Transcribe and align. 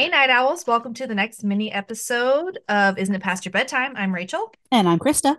Hey, 0.00 0.08
Night 0.08 0.30
Owls. 0.30 0.66
Welcome 0.66 0.94
to 0.94 1.06
the 1.06 1.14
next 1.14 1.44
mini 1.44 1.70
episode 1.70 2.58
of 2.70 2.96
Isn't 2.96 3.14
It 3.14 3.20
Past 3.20 3.44
Your 3.44 3.52
Bedtime? 3.52 3.92
I'm 3.96 4.14
Rachel. 4.14 4.50
And 4.72 4.88
I'm 4.88 4.98
Krista. 4.98 5.36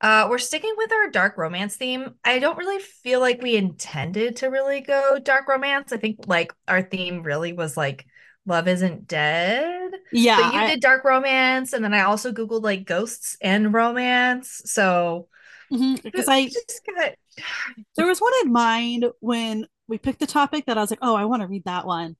Uh, 0.00 0.26
we're 0.28 0.38
sticking 0.38 0.74
with 0.76 0.90
our 0.92 1.10
dark 1.10 1.38
romance 1.38 1.76
theme. 1.76 2.16
I 2.24 2.40
don't 2.40 2.58
really 2.58 2.80
feel 2.80 3.20
like 3.20 3.40
we 3.40 3.54
intended 3.54 4.34
to 4.38 4.48
really 4.48 4.80
go 4.80 5.20
dark 5.22 5.46
romance. 5.46 5.92
I 5.92 5.98
think 5.98 6.26
like 6.26 6.52
our 6.66 6.82
theme 6.82 7.22
really 7.22 7.52
was 7.52 7.76
like 7.76 8.04
love 8.46 8.66
isn't 8.66 9.06
dead. 9.06 9.92
Yeah. 10.10 10.38
But 10.38 10.54
you 10.54 10.60
I- 10.60 10.66
did 10.70 10.80
dark 10.80 11.04
romance, 11.04 11.72
and 11.72 11.84
then 11.84 11.94
I 11.94 12.00
also 12.00 12.32
Googled 12.32 12.64
like 12.64 12.84
ghosts 12.84 13.36
and 13.40 13.72
romance. 13.72 14.62
So 14.64 15.28
because 15.70 16.26
I 16.26 16.46
just 16.46 16.80
got 16.96 17.12
there 17.96 18.08
was 18.08 18.18
one 18.18 18.32
in 18.42 18.52
mind 18.52 19.04
when 19.20 19.68
we 19.86 19.98
picked 19.98 20.18
the 20.18 20.26
topic 20.26 20.66
that 20.66 20.76
I 20.76 20.80
was 20.80 20.90
like, 20.90 20.98
oh, 21.00 21.14
I 21.14 21.26
want 21.26 21.42
to 21.42 21.46
read 21.46 21.66
that 21.66 21.86
one. 21.86 22.16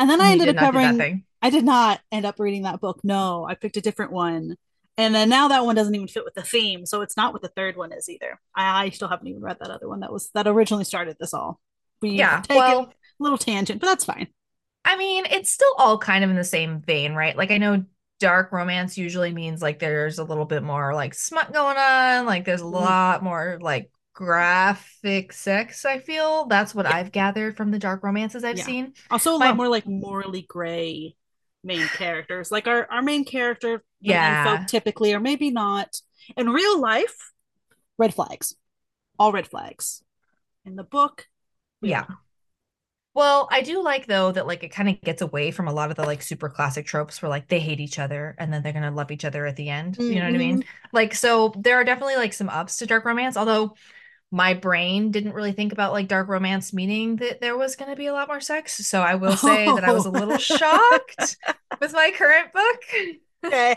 And 0.00 0.08
then 0.10 0.20
I 0.20 0.32
ended 0.32 0.48
up 0.48 0.54
not 0.56 0.72
do 0.72 0.78
that 0.78 0.82
covering. 0.96 1.24
I 1.42 1.50
did 1.50 1.64
not 1.64 2.00
end 2.10 2.24
up 2.26 2.40
reading 2.40 2.62
that 2.62 2.80
book. 2.80 3.00
No, 3.04 3.46
I 3.48 3.54
picked 3.54 3.76
a 3.76 3.80
different 3.80 4.12
one. 4.12 4.56
And 4.96 5.14
then 5.14 5.28
now 5.28 5.48
that 5.48 5.64
one 5.64 5.74
doesn't 5.76 5.94
even 5.94 6.08
fit 6.08 6.24
with 6.24 6.34
the 6.34 6.42
theme, 6.42 6.84
so 6.86 7.00
it's 7.02 7.16
not 7.16 7.32
what 7.32 7.42
the 7.42 7.48
third 7.48 7.76
one 7.76 7.92
is 7.92 8.08
either. 8.08 8.40
I, 8.54 8.86
I 8.86 8.88
still 8.90 9.08
haven't 9.08 9.28
even 9.28 9.42
read 9.42 9.58
that 9.60 9.70
other 9.70 9.88
one 9.88 10.00
that 10.00 10.12
was 10.12 10.30
that 10.34 10.46
originally 10.48 10.84
started 10.84 11.16
this 11.20 11.32
all. 11.34 11.60
We 12.02 12.10
Yeah, 12.10 12.42
well- 12.48 12.80
a 12.90 13.22
little 13.22 13.38
tangent, 13.38 13.80
but 13.80 13.86
that's 13.86 14.04
fine. 14.04 14.28
I 14.84 14.96
mean, 14.96 15.26
it's 15.30 15.50
still 15.50 15.72
all 15.76 15.98
kind 15.98 16.24
of 16.24 16.30
in 16.30 16.36
the 16.36 16.44
same 16.44 16.80
vein, 16.80 17.12
right? 17.14 17.36
Like 17.36 17.50
I 17.50 17.58
know 17.58 17.84
dark 18.18 18.50
romance 18.52 18.96
usually 18.98 19.32
means 19.32 19.60
like 19.62 19.78
there's 19.78 20.18
a 20.18 20.24
little 20.24 20.46
bit 20.46 20.62
more 20.62 20.94
like 20.94 21.12
smut 21.14 21.52
going 21.52 21.76
on, 21.76 22.24
like 22.26 22.44
there's 22.46 22.62
a 22.62 22.64
Mhm. 22.64 22.72
lot 22.72 23.22
more 23.22 23.58
like 23.60 23.90
graphic 24.20 25.32
sex, 25.32 25.86
I 25.86 25.98
feel. 25.98 26.44
That's 26.46 26.74
what 26.74 26.84
Yeah. 26.84 26.94
I've 26.96 27.10
gathered 27.10 27.56
from 27.56 27.70
the 27.70 27.78
dark 27.78 28.02
romances 28.04 28.44
I've 28.44 28.58
Yeah. 28.58 28.64
seen. 28.64 28.94
Also, 29.10 29.34
a 29.34 29.38
My- 29.38 29.46
lot 29.46 29.56
more 29.56 29.68
like 29.68 29.86
morally 29.86 30.42
gray 30.42 31.16
main 31.64 31.86
characters. 31.88 32.52
Like 32.52 32.66
our, 32.68 32.86
our 32.90 33.00
main 33.00 33.24
character, 33.24 33.82
Yeah. 34.00 34.58
folk 34.58 34.66
typically, 34.66 35.14
or 35.14 35.20
maybe 35.20 35.50
not. 35.50 36.00
In 36.36 36.50
real 36.50 36.78
life, 36.78 37.32
red 37.98 38.12
flags. 38.14 38.54
All 39.18 39.32
red 39.32 39.46
flags. 39.46 40.02
In 40.66 40.76
the 40.76 40.84
book, 40.84 41.26
Yeah. 41.80 42.04
Well, 43.14 43.48
I 43.50 43.62
do 43.62 43.82
like 43.82 44.06
though 44.06 44.30
that 44.32 44.46
like 44.46 44.62
it 44.62 44.68
kind 44.68 44.88
of 44.88 45.00
gets 45.00 45.20
away 45.22 45.50
from 45.50 45.66
a 45.66 45.72
lot 45.72 45.90
of 45.90 45.96
the 45.96 46.04
like 46.04 46.22
super 46.22 46.48
classic 46.48 46.86
tropes 46.86 47.20
where 47.20 47.28
like 47.30 47.48
they 47.48 47.58
hate 47.58 47.80
each 47.80 47.98
other 47.98 48.36
and 48.38 48.52
then 48.52 48.62
they're 48.62 48.72
gonna 48.74 48.90
love 48.92 49.10
each 49.10 49.24
other 49.24 49.46
at 49.46 49.56
the 49.56 49.68
end. 49.70 49.96
You 49.98 50.16
know 50.16 50.26
what 50.26 50.34
I 50.34 50.38
mean? 50.38 50.58
Mm-hmm. 50.60 50.86
Like 50.92 51.14
so 51.14 51.52
there 51.56 51.76
are 51.76 51.84
definitely 51.84 52.16
like 52.16 52.32
some 52.34 52.48
ups 52.50 52.76
to 52.76 52.86
dark 52.86 53.04
romance, 53.06 53.36
although 53.36 53.74
my 54.32 54.54
brain 54.54 55.10
didn't 55.10 55.32
really 55.34 55.52
think 55.52 55.72
about 55.72 55.92
like 55.92 56.06
dark 56.08 56.28
romance 56.28 56.72
meaning 56.72 57.16
that 57.16 57.40
there 57.40 57.56
was 57.56 57.74
gonna 57.76 57.96
be 57.96 58.06
a 58.06 58.12
lot 58.12 58.28
more 58.28 58.40
sex. 58.40 58.86
So 58.86 59.00
I 59.00 59.16
will 59.16 59.36
say 59.36 59.66
that 59.66 59.84
I 59.84 59.92
was 59.92 60.06
a 60.06 60.10
little 60.10 60.34
Oh. 60.34 60.38
shocked 60.38 61.36
with 61.80 61.92
my 61.92 62.12
current 62.14 62.52
book. 62.52 62.82
Okay. 63.44 63.76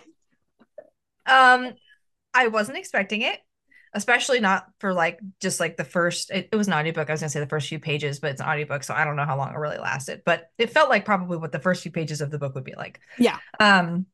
Um 1.25 1.73
I 2.33 2.47
wasn't 2.47 2.77
expecting 2.77 3.21
it, 3.21 3.39
especially 3.93 4.39
not 4.39 4.67
for 4.79 4.93
like 4.93 5.19
just 5.41 5.59
like 5.59 5.77
the 5.77 5.83
first 5.83 6.31
it, 6.31 6.49
it 6.51 6.55
was 6.55 6.67
an 6.67 6.73
audiobook. 6.73 7.09
I 7.09 7.13
was 7.13 7.21
gonna 7.21 7.29
say 7.29 7.39
the 7.39 7.47
first 7.47 7.69
few 7.69 7.79
pages, 7.79 8.19
but 8.19 8.31
it's 8.31 8.41
an 8.41 8.47
audiobook, 8.47 8.83
so 8.83 8.93
I 8.93 9.03
don't 9.05 9.15
know 9.15 9.25
how 9.25 9.37
long 9.37 9.53
it 9.53 9.57
really 9.57 9.77
lasted. 9.77 10.21
But 10.25 10.49
it 10.57 10.69
felt 10.71 10.89
like 10.89 11.05
probably 11.05 11.37
what 11.37 11.51
the 11.51 11.59
first 11.59 11.81
few 11.83 11.91
pages 11.91 12.21
of 12.21 12.31
the 12.31 12.39
book 12.39 12.55
would 12.55 12.63
be 12.63 12.75
like. 12.75 12.99
Yeah. 13.17 13.37
Um 13.59 14.05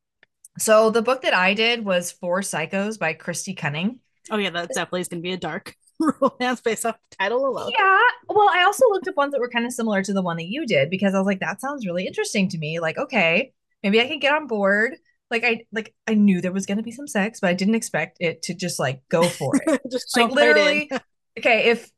so 0.58 0.90
the 0.90 1.02
book 1.02 1.22
that 1.22 1.34
I 1.34 1.54
did 1.54 1.84
was 1.84 2.12
Four 2.12 2.40
Psychos 2.40 2.98
by 2.98 3.14
Kristy 3.14 3.56
Cunning. 3.56 4.00
Oh, 4.30 4.36
yeah, 4.36 4.50
that 4.50 4.68
definitely 4.68 5.00
is 5.00 5.08
going 5.08 5.22
to 5.22 5.26
be 5.26 5.32
a 5.32 5.36
dark 5.38 5.74
romance 6.20 6.60
based 6.64 6.86
off 6.86 6.96
the 7.10 7.16
title 7.16 7.46
alone. 7.46 7.72
Yeah. 7.76 7.98
Well, 8.28 8.48
I 8.52 8.64
also 8.64 8.86
looked 8.88 9.08
up 9.08 9.16
ones 9.16 9.32
that 9.32 9.40
were 9.40 9.50
kind 9.50 9.66
of 9.66 9.72
similar 9.72 10.02
to 10.02 10.12
the 10.12 10.22
one 10.22 10.36
that 10.36 10.48
you 10.48 10.66
did 10.66 10.90
because 10.90 11.14
I 11.14 11.18
was 11.18 11.26
like, 11.26 11.40
that 11.40 11.60
sounds 11.60 11.86
really 11.86 12.06
interesting 12.06 12.48
to 12.50 12.58
me. 12.58 12.80
Like, 12.80 12.98
okay, 12.98 13.52
maybe 13.82 14.00
I 14.00 14.06
can 14.06 14.18
get 14.18 14.34
on 14.34 14.46
board. 14.46 14.96
Like 15.30 15.44
I 15.44 15.64
like 15.70 15.94
I 16.08 16.14
knew 16.14 16.40
there 16.40 16.50
was 16.50 16.66
gonna 16.66 16.82
be 16.82 16.90
some 16.90 17.06
sex, 17.06 17.38
but 17.40 17.50
I 17.50 17.54
didn't 17.54 17.76
expect 17.76 18.16
it 18.18 18.42
to 18.42 18.54
just 18.54 18.80
like 18.80 19.00
go 19.08 19.22
for 19.22 19.52
it. 19.54 19.80
Just 19.90 20.16
like 20.16 20.24
jump 20.24 20.36
right 20.36 20.46
literally 20.46 20.90
okay 21.38 21.70
if 21.70 21.90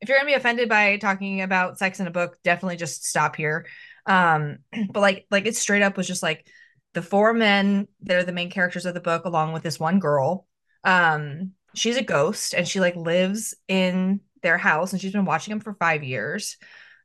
if 0.00 0.08
you're 0.08 0.18
gonna 0.18 0.26
be 0.26 0.34
offended 0.34 0.68
by 0.68 0.96
talking 0.96 1.42
about 1.42 1.78
sex 1.78 2.00
in 2.00 2.06
a 2.06 2.10
book 2.10 2.36
definitely 2.44 2.76
just 2.76 3.04
stop 3.04 3.36
here 3.36 3.66
um 4.06 4.58
but 4.90 5.00
like 5.00 5.26
like 5.30 5.46
it 5.46 5.56
straight 5.56 5.82
up 5.82 5.96
was 5.96 6.06
just 6.06 6.22
like 6.22 6.46
the 6.94 7.02
four 7.02 7.32
men 7.32 7.86
that 8.02 8.16
are 8.16 8.24
the 8.24 8.32
main 8.32 8.50
characters 8.50 8.86
of 8.86 8.94
the 8.94 9.00
book 9.00 9.24
along 9.24 9.52
with 9.52 9.62
this 9.62 9.80
one 9.80 9.98
girl 9.98 10.46
um 10.84 11.52
she's 11.76 11.96
a 11.96 12.02
ghost 12.02 12.54
and 12.54 12.66
she 12.66 12.80
like 12.80 12.96
lives 12.96 13.54
in 13.68 14.20
their 14.42 14.58
house 14.58 14.92
and 14.92 15.00
she's 15.00 15.12
been 15.12 15.24
watching 15.24 15.52
them 15.52 15.60
for 15.60 15.74
five 15.74 16.04
years 16.04 16.56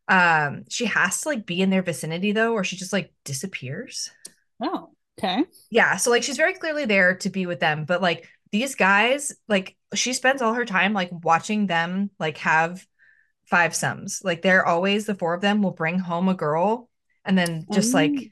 um 0.07 0.63
she 0.69 0.85
has 0.85 1.21
to 1.21 1.29
like 1.29 1.45
be 1.45 1.61
in 1.61 1.69
their 1.69 1.83
vicinity 1.83 2.31
though 2.31 2.53
or 2.53 2.63
she 2.63 2.75
just 2.75 2.93
like 2.93 3.13
disappears 3.25 4.09
Oh, 4.61 4.91
okay. 5.19 5.45
yeah, 5.69 5.97
so 5.97 6.09
like 6.09 6.23
she's 6.23 6.37
very 6.37 6.53
clearly 6.53 6.85
there 6.85 7.15
to 7.17 7.29
be 7.29 7.45
with 7.45 7.59
them, 7.59 7.85
but 7.85 8.01
like 8.01 8.27
these 8.51 8.75
guys, 8.75 9.33
like 9.47 9.75
she 9.95 10.13
spends 10.13 10.41
all 10.41 10.53
her 10.53 10.65
time 10.65 10.93
like 10.93 11.09
watching 11.11 11.67
them 11.67 12.09
like 12.19 12.37
have 12.39 12.85
five 13.45 13.75
sums. 13.75 14.21
Like 14.23 14.41
they're 14.41 14.65
always 14.65 15.05
the 15.05 15.15
four 15.15 15.33
of 15.33 15.41
them 15.41 15.61
will 15.61 15.71
bring 15.71 15.99
home 15.99 16.29
a 16.29 16.33
girl 16.33 16.89
and 17.25 17.37
then 17.37 17.67
just 17.71 17.93
Oh. 17.93 17.97
like 17.97 18.31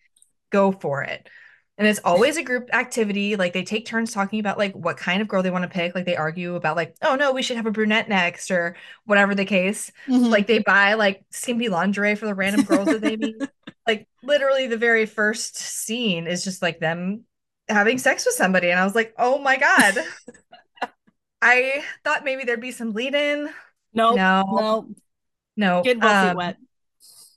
go 0.52 0.72
for 0.72 1.04
it. 1.04 1.30
And 1.80 1.88
it's 1.88 2.02
always 2.04 2.38
a 2.38 2.44
group 2.44 2.70
activity. 2.76 3.38
Like 3.38 3.54
they 3.54 3.64
take 3.64 3.88
turns 3.88 4.12
talking 4.12 4.40
about 4.42 4.60
like 4.60 4.74
what 4.74 4.98
kind 4.98 5.22
of 5.22 5.30
girl 5.30 5.42
they 5.42 5.50
want 5.52 5.64
to 5.64 5.70
pick. 5.70 5.96
Like 5.96 6.06
they 6.06 6.18
argue 6.18 6.56
about 6.56 6.76
like, 6.76 6.96
oh 7.02 7.16
no, 7.16 7.32
we 7.34 7.42
should 7.42 7.58
have 7.58 7.66
a 7.68 7.72
brunette 7.72 8.10
next 8.10 8.52
or 8.52 8.76
whatever 9.06 9.34
the 9.34 9.46
case 9.46 9.92
Mhm. 10.08 10.30
like 10.30 10.46
they 10.48 10.60
buy 10.60 10.96
like 10.96 11.24
skimpy 11.32 11.70
lingerie 11.70 12.16
for 12.16 12.28
the 12.28 12.36
random 12.36 12.64
girls 12.66 12.90
that 12.90 13.02
they 13.02 13.18
meet. 13.18 13.38
Like 13.88 14.08
literally 14.22 14.68
the 14.68 14.78
very 14.78 15.08
first 15.08 15.58
scene 15.58 16.28
is 16.28 16.44
just 16.44 16.62
like 16.62 16.80
them 16.80 17.24
having 17.68 17.98
sex 17.98 18.24
with 18.26 18.36
somebody. 18.36 18.70
And 18.70 18.80
I 18.80 18.84
was 18.86 18.94
like, 18.94 19.16
oh 19.18 19.40
my 19.40 19.58
God. 19.58 19.96
I 21.42 21.84
thought 22.04 22.26
maybe 22.26 22.44
there'd 22.44 22.62
be 22.62 22.72
some 22.72 22.94
lead 22.94 23.16
in. 23.16 23.50
nope, 23.94 24.16
No. 24.18 24.44
no, 24.52 24.96
No. 25.56 25.84
both 25.84 26.02
feet 26.02 26.04
Um, 26.06 26.36
wet. 26.38 26.58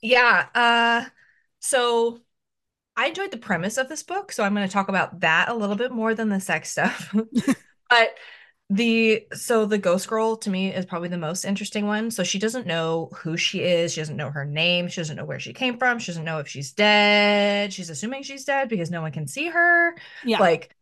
Yeah. 0.01 0.47
Uh 0.53 1.05
so 1.59 2.19
I 2.95 3.07
enjoyed 3.07 3.31
the 3.31 3.37
premise 3.37 3.77
of 3.77 3.89
this 3.89 4.03
book, 4.03 4.31
so 4.31 4.43
I'm 4.43 4.53
going 4.53 4.67
to 4.67 4.71
talk 4.71 4.89
about 4.89 5.21
that 5.21 5.49
a 5.49 5.53
little 5.53 5.75
bit 5.75 5.91
more 5.91 6.13
than 6.13 6.29
the 6.29 6.39
sex 6.39 6.69
stuff. 6.71 7.13
but 7.89 8.15
the 8.69 9.27
so 9.33 9.65
the 9.65 9.77
ghost 9.77 10.07
girl 10.07 10.37
to 10.37 10.49
me 10.49 10.73
is 10.73 10.85
probably 10.85 11.09
the 11.09 11.17
most 11.17 11.45
interesting 11.45 11.85
one. 11.85 12.11
So 12.11 12.23
she 12.23 12.39
doesn't 12.39 12.65
know 12.65 13.09
who 13.15 13.37
she 13.37 13.61
is, 13.61 13.93
she 13.93 14.01
doesn't 14.01 14.17
know 14.17 14.31
her 14.31 14.45
name, 14.45 14.87
she 14.87 15.01
doesn't 15.01 15.15
know 15.15 15.25
where 15.25 15.39
she 15.39 15.53
came 15.53 15.77
from, 15.77 15.99
she 15.99 16.11
doesn't 16.11 16.23
know 16.23 16.39
if 16.39 16.47
she's 16.47 16.71
dead. 16.71 17.73
She's 17.73 17.89
assuming 17.89 18.23
she's 18.23 18.45
dead 18.45 18.69
because 18.69 18.89
no 18.89 19.01
one 19.01 19.11
can 19.11 19.27
see 19.27 19.49
her. 19.49 19.95
Yeah. 20.23 20.39
Like 20.39 20.75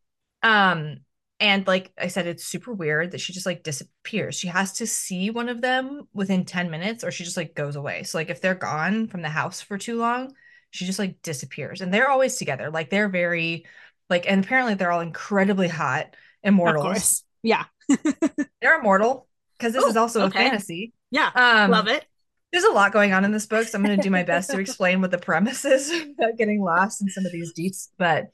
um 0.43 0.97
and 1.39 1.65
like 1.65 1.91
I 1.97 2.07
said 2.07 2.27
it's 2.27 2.45
super 2.45 2.71
weird 2.71 3.11
that 3.11 3.21
she 3.21 3.33
just 3.33 3.45
like 3.45 3.63
disappears. 3.63 4.35
She 4.35 4.47
has 4.47 4.73
to 4.73 4.87
see 4.87 5.29
one 5.31 5.49
of 5.49 5.61
them 5.61 6.07
within 6.13 6.45
10 6.45 6.69
minutes 6.69 7.03
or 7.03 7.11
she 7.11 7.23
just 7.23 7.37
like 7.37 7.55
goes 7.55 7.75
away. 7.75 8.03
So 8.03 8.17
like 8.19 8.29
if 8.29 8.41
they're 8.41 8.55
gone 8.55 9.07
from 9.07 9.21
the 9.21 9.29
house 9.29 9.59
for 9.59 9.77
too 9.77 9.97
long, 9.97 10.33
she 10.71 10.85
just 10.85 10.99
like 10.99 11.21
disappears. 11.21 11.81
And 11.81 11.93
they're 11.93 12.09
always 12.09 12.37
together. 12.37 12.71
Like 12.71 12.89
they're 12.89 13.09
very 13.09 13.65
like 14.09 14.25
and 14.29 14.43
apparently 14.43 14.73
they're 14.73 14.91
all 14.91 15.01
incredibly 15.01 15.67
hot 15.67 16.05
of 16.05 16.13
immortals. 16.43 16.83
course. 16.83 17.23
Yeah. 17.43 17.65
They're 18.61 18.79
immortal 18.79 19.27
because 19.57 19.73
this 19.73 19.83
Ooh, 19.83 19.89
is 19.89 19.97
also 19.97 20.23
okay. 20.23 20.47
a 20.47 20.49
fantasy. 20.49 20.93
Yeah. 21.11 21.29
Um 21.33 21.71
Love 21.71 21.87
it. 21.87 22.05
there's 22.51 22.63
a 22.63 22.71
lot 22.71 22.93
going 22.93 23.13
on 23.13 23.25
in 23.25 23.31
this 23.31 23.45
book, 23.45 23.67
so 23.67 23.77
I'm 23.77 23.83
going 23.83 23.97
to 23.97 24.03
do 24.03 24.09
my 24.09 24.23
best 24.23 24.49
to 24.51 24.59
explain 24.59 25.01
what 25.01 25.11
the 25.11 25.17
premise 25.17 25.65
is 25.65 25.89
without 25.89 26.37
getting 26.37 26.61
lost 26.61 27.01
in 27.01 27.09
some 27.09 27.25
of 27.25 27.31
these 27.31 27.53
deets. 27.53 27.89
But 27.97 28.31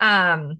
um, 0.00 0.58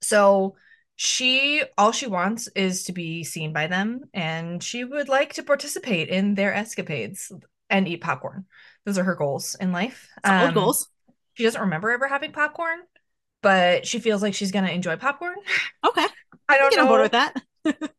so 0.00 0.56
she 0.96 1.62
all 1.76 1.92
she 1.92 2.06
wants 2.06 2.48
is 2.48 2.84
to 2.84 2.92
be 2.92 3.24
seen 3.24 3.52
by 3.52 3.66
them, 3.66 4.04
and 4.14 4.62
she 4.62 4.84
would 4.84 5.08
like 5.08 5.34
to 5.34 5.42
participate 5.42 6.08
in 6.08 6.34
their 6.34 6.54
escapades 6.54 7.30
and 7.68 7.86
eat 7.88 8.00
popcorn. 8.00 8.46
Those 8.86 8.98
are 8.98 9.04
her 9.04 9.16
goals 9.16 9.56
in 9.60 9.72
life. 9.72 10.08
Um, 10.24 10.54
goals. 10.54 10.88
She 11.34 11.42
doesn't 11.42 11.60
remember 11.60 11.90
ever 11.90 12.06
having 12.06 12.32
popcorn, 12.32 12.78
but 13.42 13.86
she 13.86 13.98
feels 13.98 14.22
like 14.22 14.32
she's 14.32 14.52
going 14.52 14.64
to 14.64 14.72
enjoy 14.72 14.96
popcorn. 14.96 15.36
Okay. 15.84 16.06
I 16.48 16.56
don't 16.56 16.70
Get 16.70 16.76
know 16.76 16.82
on 16.82 16.88
board 16.88 17.00
with 17.02 17.12
that. 17.12 17.34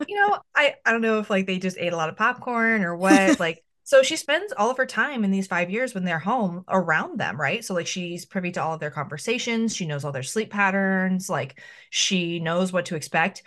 you 0.07 0.15
know, 0.15 0.39
I 0.55 0.75
I 0.85 0.93
don't 0.93 1.01
know 1.01 1.19
if 1.19 1.29
like 1.29 1.45
they 1.45 1.59
just 1.59 1.77
ate 1.77 1.91
a 1.91 1.97
lot 1.97 2.07
of 2.07 2.15
popcorn 2.15 2.83
or 2.83 2.95
what. 2.95 3.37
like, 3.39 3.63
so 3.83 4.01
she 4.01 4.15
spends 4.15 4.53
all 4.53 4.71
of 4.71 4.77
her 4.77 4.85
time 4.85 5.25
in 5.25 5.31
these 5.31 5.47
five 5.47 5.69
years 5.69 5.93
when 5.93 6.05
they're 6.05 6.19
home 6.19 6.63
around 6.69 7.19
them, 7.19 7.39
right? 7.39 7.65
So 7.65 7.73
like 7.73 7.87
she's 7.87 8.25
privy 8.25 8.51
to 8.51 8.63
all 8.63 8.73
of 8.73 8.79
their 8.79 8.89
conversations. 8.91 9.75
She 9.75 9.85
knows 9.85 10.05
all 10.05 10.13
their 10.13 10.23
sleep 10.23 10.51
patterns. 10.51 11.29
Like 11.29 11.61
she 11.89 12.39
knows 12.39 12.71
what 12.71 12.85
to 12.85 12.95
expect. 12.95 13.43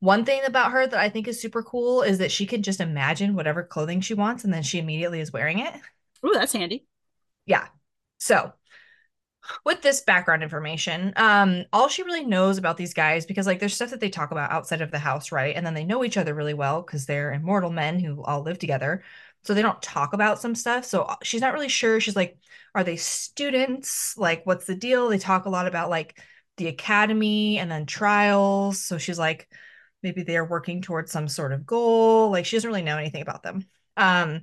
One 0.00 0.24
thing 0.24 0.40
about 0.44 0.72
her 0.72 0.86
that 0.86 0.98
I 0.98 1.08
think 1.08 1.28
is 1.28 1.40
super 1.40 1.62
cool 1.62 2.02
is 2.02 2.18
that 2.18 2.32
she 2.32 2.46
can 2.46 2.62
just 2.62 2.80
imagine 2.80 3.36
whatever 3.36 3.62
clothing 3.62 4.00
she 4.00 4.14
wants, 4.14 4.42
and 4.42 4.52
then 4.52 4.64
she 4.64 4.80
immediately 4.80 5.20
is 5.20 5.32
wearing 5.32 5.60
it. 5.60 5.74
Ooh, 6.24 6.32
that's 6.34 6.52
handy. 6.52 6.86
Yeah. 7.46 7.68
So 8.18 8.52
with 9.64 9.82
this 9.82 10.02
background 10.02 10.42
information, 10.42 11.12
um, 11.16 11.64
all 11.72 11.88
she 11.88 12.02
really 12.02 12.24
knows 12.24 12.58
about 12.58 12.76
these 12.76 12.94
guys, 12.94 13.26
because 13.26 13.46
like 13.46 13.58
there's 13.58 13.74
stuff 13.74 13.90
that 13.90 14.00
they 14.00 14.10
talk 14.10 14.30
about 14.30 14.50
outside 14.50 14.80
of 14.80 14.90
the 14.90 14.98
house, 14.98 15.32
right? 15.32 15.56
And 15.56 15.64
then 15.64 15.74
they 15.74 15.84
know 15.84 16.04
each 16.04 16.16
other 16.16 16.34
really 16.34 16.54
well 16.54 16.82
because 16.82 17.06
they're 17.06 17.32
immortal 17.32 17.70
men 17.70 17.98
who 17.98 18.22
all 18.22 18.42
live 18.42 18.58
together. 18.58 19.02
So 19.42 19.54
they 19.54 19.62
don't 19.62 19.80
talk 19.80 20.12
about 20.12 20.40
some 20.40 20.54
stuff. 20.54 20.84
So 20.84 21.02
uh, 21.02 21.16
she's 21.22 21.40
not 21.40 21.54
really 21.54 21.68
sure. 21.68 21.98
She's 22.00 22.16
like, 22.16 22.38
are 22.74 22.84
they 22.84 22.96
students? 22.96 24.16
Like, 24.18 24.44
what's 24.44 24.66
the 24.66 24.74
deal? 24.74 25.08
They 25.08 25.18
talk 25.18 25.46
a 25.46 25.50
lot 25.50 25.66
about 25.66 25.90
like 25.90 26.20
the 26.58 26.68
academy 26.68 27.58
and 27.58 27.70
then 27.70 27.86
trials. 27.86 28.84
So 28.84 28.98
she's 28.98 29.18
like, 29.18 29.48
maybe 30.02 30.22
they're 30.22 30.44
working 30.44 30.82
towards 30.82 31.10
some 31.10 31.28
sort 31.28 31.52
of 31.52 31.66
goal. 31.66 32.30
Like 32.30 32.44
she 32.44 32.56
doesn't 32.56 32.68
really 32.68 32.82
know 32.82 32.98
anything 32.98 33.22
about 33.22 33.42
them. 33.42 33.64
Um, 33.96 34.42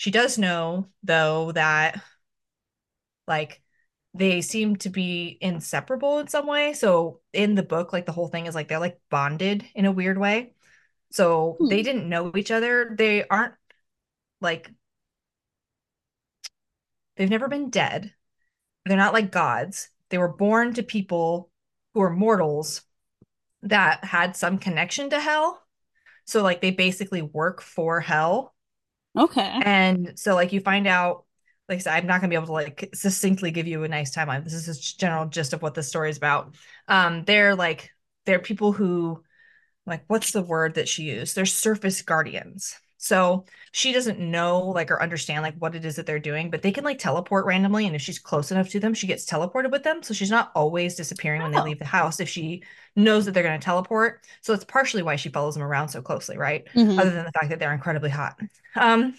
she 0.00 0.10
does 0.10 0.38
know 0.38 0.88
though 1.02 1.52
that 1.52 2.02
like 3.26 3.62
they 4.14 4.40
seem 4.40 4.76
to 4.76 4.88
be 4.88 5.38
inseparable 5.40 6.18
in 6.18 6.26
some 6.28 6.46
way. 6.46 6.72
So 6.72 7.20
in 7.32 7.54
the 7.54 7.62
book, 7.62 7.92
like 7.92 8.06
the 8.06 8.12
whole 8.12 8.28
thing 8.28 8.46
is 8.46 8.54
like 8.54 8.68
they're 8.68 8.80
like 8.80 8.98
bonded 9.10 9.64
in 9.74 9.84
a 9.84 9.92
weird 9.92 10.18
way. 10.18 10.54
So 11.10 11.60
Hmm. 11.60 11.68
they 11.68 11.82
didn't 11.82 12.08
know 12.08 12.32
each 12.36 12.50
other. 12.50 12.94
They 12.96 13.26
aren't 13.28 13.54
like 14.40 14.70
they've 17.16 17.30
never 17.30 17.48
been 17.48 17.70
dead. 17.70 18.12
They're 18.86 18.96
not 18.96 19.14
like 19.14 19.32
gods. 19.32 19.90
They 20.10 20.18
were 20.18 20.28
born 20.28 20.74
to 20.74 20.82
people 20.82 21.50
who 21.94 22.02
are 22.02 22.10
mortals 22.10 22.82
that 23.62 24.04
had 24.04 24.36
some 24.36 24.58
connection 24.58 25.10
to 25.10 25.20
hell. 25.20 25.62
So 26.26 26.42
like 26.42 26.60
they 26.60 26.70
basically 26.72 27.22
work 27.22 27.62
for 27.62 28.00
hell. 28.00 28.54
Okay. 29.18 29.60
And 29.62 30.12
so 30.16 30.34
like 30.34 30.52
you 30.52 30.60
find 30.60 30.86
out 30.86 31.24
like 31.68 31.76
I 31.76 31.82
said, 31.82 31.94
I'm 31.94 32.06
not 32.06 32.20
gonna 32.20 32.30
be 32.30 32.34
able 32.34 32.46
to 32.46 32.52
like 32.52 32.90
succinctly 32.94 33.52
give 33.52 33.68
you 33.68 33.84
a 33.84 33.88
nice 33.88 34.14
timeline. 34.14 34.42
This 34.42 34.54
is 34.54 34.68
a 34.68 34.98
general 34.98 35.26
gist 35.26 35.52
of 35.52 35.62
what 35.62 35.74
the 35.74 35.82
story 35.84 36.10
is 36.10 36.16
about. 36.16 36.56
Um, 36.88 37.22
they're 37.24 37.54
like 37.54 37.90
they're 38.26 38.40
people 38.40 38.72
who 38.72 39.22
like 39.86 40.04
what's 40.08 40.32
the 40.32 40.42
word 40.42 40.74
that 40.74 40.88
she 40.88 41.04
used? 41.04 41.36
They're 41.36 41.46
surface 41.46 42.02
guardians. 42.02 42.74
So 43.02 43.46
she 43.72 43.92
doesn't 43.94 44.18
know 44.20 44.58
like 44.60 44.90
or 44.90 45.02
understand 45.02 45.42
like 45.42 45.54
what 45.56 45.74
it 45.74 45.86
is 45.86 45.96
that 45.96 46.04
they're 46.04 46.18
doing, 46.18 46.50
but 46.50 46.60
they 46.60 46.70
can 46.70 46.84
like 46.84 46.98
teleport 46.98 47.46
randomly, 47.46 47.86
and 47.86 47.96
if 47.96 48.02
she's 48.02 48.18
close 48.18 48.50
enough 48.52 48.68
to 48.70 48.78
them, 48.80 48.92
she 48.92 49.06
gets 49.06 49.24
teleported 49.24 49.70
with 49.70 49.82
them. 49.84 50.02
So 50.02 50.12
she's 50.12 50.30
not 50.30 50.52
always 50.54 50.96
disappearing 50.96 51.40
when 51.40 51.50
they 51.50 51.58
Oh. 51.58 51.64
leave 51.64 51.78
the 51.78 51.86
house 51.86 52.20
if 52.20 52.28
she 52.28 52.62
knows 52.96 53.24
that 53.24 53.32
they're 53.32 53.42
going 53.42 53.58
to 53.58 53.64
teleport. 53.64 54.22
So 54.42 54.52
it's 54.52 54.64
partially 54.64 55.02
why 55.02 55.16
she 55.16 55.30
follows 55.30 55.54
them 55.54 55.62
around 55.62 55.88
so 55.88 56.02
closely, 56.02 56.36
right? 56.36 56.66
Mhm. 56.74 56.98
Other 57.00 57.10
than 57.10 57.24
the 57.24 57.32
fact 57.32 57.48
that 57.48 57.58
they're 57.58 57.72
incredibly 57.72 58.10
hot. 58.10 58.38
Um, 58.76 59.14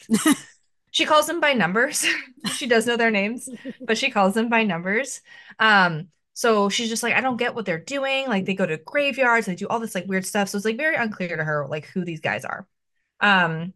she 0.91 1.05
calls 1.05 1.25
them 1.25 1.39
by 1.39 1.53
numbers. 1.53 2.05
she 2.55 2.67
does 2.67 2.85
know 2.85 2.97
their 2.97 3.09
names, 3.11 3.49
but 3.81 3.97
she 3.97 4.11
calls 4.11 4.35
them 4.35 4.47
by 4.47 4.63
numbers. 4.63 5.21
Um, 5.57 6.09
so 6.33 6.69
she's 6.69 6.89
just 6.89 7.01
like, 7.01 7.15
I 7.15 7.21
don't 7.21 7.37
get 7.37 7.55
what 7.55 7.65
they're 7.65 7.79
doing. 7.79 8.27
Like 8.27 8.45
they 8.45 8.53
go 8.53 8.65
to 8.67 8.77
graveyards, 8.77 9.47
they 9.47 9.55
do 9.55 9.67
all 9.67 9.79
this 9.79 9.95
like 9.95 10.05
weird 10.07 10.25
stuff. 10.25 10.49
So 10.49 10.57
it's 10.57 10.65
like 10.65 10.77
very 10.77 10.95
unclear 10.97 11.35
to 11.35 11.43
her 11.43 11.65
like 11.67 11.85
who 11.87 12.05
these 12.05 12.19
guys 12.21 12.45
are. 12.45 12.67
Um, 13.21 13.73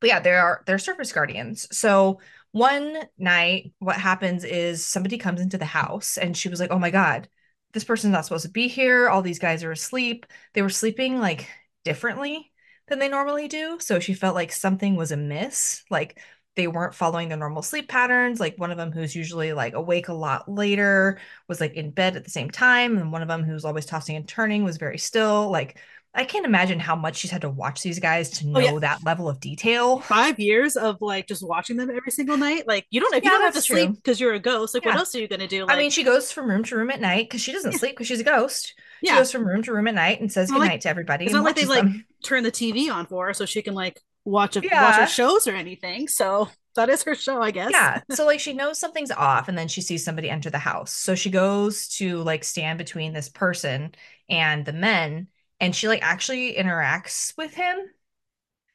but 0.00 0.08
yeah, 0.08 0.20
there 0.20 0.40
are 0.42 0.62
they're 0.66 0.78
surface 0.78 1.12
guardians. 1.12 1.68
So 1.76 2.20
one 2.52 2.96
night, 3.18 3.72
what 3.78 3.96
happens 3.96 4.44
is 4.44 4.86
somebody 4.86 5.18
comes 5.18 5.40
into 5.40 5.58
the 5.58 5.64
house 5.64 6.18
and 6.18 6.36
she 6.36 6.48
was 6.48 6.60
like, 6.60 6.70
Oh 6.70 6.78
my 6.78 6.90
God, 6.90 7.28
this 7.72 7.84
person's 7.84 8.12
not 8.12 8.24
supposed 8.24 8.46
to 8.46 8.50
be 8.50 8.68
here. 8.68 9.08
All 9.08 9.22
these 9.22 9.38
guys 9.38 9.64
are 9.64 9.72
asleep. 9.72 10.26
They 10.54 10.62
were 10.62 10.70
sleeping 10.70 11.18
like 11.20 11.48
differently 11.84 12.52
than 12.88 12.98
they 12.98 13.08
normally 13.08 13.48
do. 13.48 13.78
So 13.80 14.00
she 14.00 14.14
felt 14.14 14.34
like 14.34 14.52
something 14.52 14.96
was 14.96 15.12
amiss. 15.12 15.84
Like 15.90 16.20
they 16.56 16.66
weren't 16.66 16.94
following 16.94 17.28
their 17.28 17.38
normal 17.38 17.62
sleep 17.62 17.88
patterns. 17.88 18.40
Like 18.40 18.56
one 18.58 18.70
of 18.70 18.78
them 18.78 18.90
who's 18.92 19.14
usually 19.14 19.52
like 19.52 19.74
awake 19.74 20.08
a 20.08 20.14
lot 20.14 20.48
later 20.50 21.20
was 21.48 21.60
like 21.60 21.74
in 21.74 21.90
bed 21.90 22.16
at 22.16 22.24
the 22.24 22.30
same 22.30 22.50
time. 22.50 22.96
And 22.98 23.12
one 23.12 23.22
of 23.22 23.28
them 23.28 23.44
who's 23.44 23.64
always 23.64 23.86
tossing 23.86 24.16
and 24.16 24.26
turning 24.26 24.64
was 24.64 24.76
very 24.76 24.98
still. 24.98 25.50
Like 25.50 25.78
I 26.18 26.24
can't 26.24 26.44
imagine 26.44 26.80
how 26.80 26.96
much 26.96 27.16
she's 27.16 27.30
had 27.30 27.42
to 27.42 27.48
watch 27.48 27.82
these 27.82 28.00
guys 28.00 28.28
to 28.30 28.46
know 28.48 28.58
Oh, 28.58 28.62
yeah. 28.74 28.78
that 28.80 29.04
level 29.04 29.28
of 29.28 29.38
detail. 29.38 30.00
Five 30.00 30.38
years 30.40 30.76
of 30.76 30.96
like 31.00 31.28
just 31.28 31.46
watching 31.46 31.76
them 31.76 31.90
every 31.90 32.10
single 32.10 32.36
night. 32.36 32.66
Like 32.66 32.86
you 32.90 33.00
don't 33.00 33.14
if 33.14 33.22
you 33.22 33.30
don't 33.30 33.40
have 33.42 33.52
to 33.52 33.58
that's 33.58 33.68
sleep 33.68 33.94
because 33.94 34.20
you're 34.20 34.34
a 34.34 34.40
ghost. 34.40 34.74
Like 34.74 34.84
what 34.84 34.96
else 34.96 35.14
are 35.14 35.20
you 35.20 35.28
gonna 35.28 35.46
do? 35.46 35.66
I 35.68 35.76
mean, 35.76 35.90
she 35.90 36.02
goes 36.02 36.32
from 36.32 36.50
room 36.50 36.64
to 36.64 36.76
room 36.76 36.90
at 36.90 37.00
night 37.00 37.26
because 37.26 37.40
she 37.40 37.52
doesn't 37.52 37.70
Yeah. 37.72 37.78
sleep 37.78 37.92
because 37.92 38.08
she's 38.08 38.20
a 38.20 38.24
ghost. 38.24 38.74
She 39.00 39.06
yeah, 39.06 39.18
goes 39.18 39.30
from 39.30 39.46
room 39.46 39.62
to 39.62 39.72
room 39.72 39.86
at 39.86 39.94
night 39.94 40.20
and 40.20 40.30
says 40.30 40.50
not 40.50 40.58
like- 40.58 40.66
goodnight 40.66 40.80
to 40.82 40.88
everybody 40.88 41.26
it's 41.26 41.32
and 41.34 41.44
not 41.44 41.46
like 41.46 41.54
they 41.56 41.66
watches 41.66 41.84
like 41.84 41.94
turn 42.24 42.42
the 42.42 42.50
TV 42.50 42.92
on 42.92 43.06
for 43.06 43.26
her 43.28 43.32
so 43.32 43.46
she 43.46 43.62
can 43.62 43.74
like 43.74 44.00
watch 44.24 44.56
a, 44.56 44.60
watch 44.60 44.96
her 44.96 45.06
shows 45.06 45.46
or 45.46 45.54
anything. 45.54 46.08
So 46.08 46.48
that 46.74 46.88
is 46.88 47.04
her 47.04 47.14
show, 47.14 47.40
I 47.40 47.52
guess. 47.52 47.70
Yeah. 47.70 48.00
So 48.10 48.26
like 48.26 48.40
she 48.40 48.54
knows 48.54 48.78
something's 48.80 49.12
off 49.12 49.48
and 49.48 49.56
then 49.56 49.68
she 49.68 49.80
sees 49.82 50.04
somebody 50.04 50.28
enter 50.28 50.50
the 50.50 50.58
house. 50.58 50.92
So 50.92 51.14
she 51.14 51.30
goes 51.30 51.88
to 51.98 52.18
like 52.22 52.42
stand 52.42 52.76
between 52.78 53.12
this 53.12 53.28
person 53.28 53.92
and 54.28 54.64
the 54.64 54.72
men 54.72 55.28
and 55.60 55.74
she 55.74 55.88
like 55.88 56.02
actually 56.02 56.54
interacts 56.54 57.36
with 57.36 57.54
him. 57.54 57.76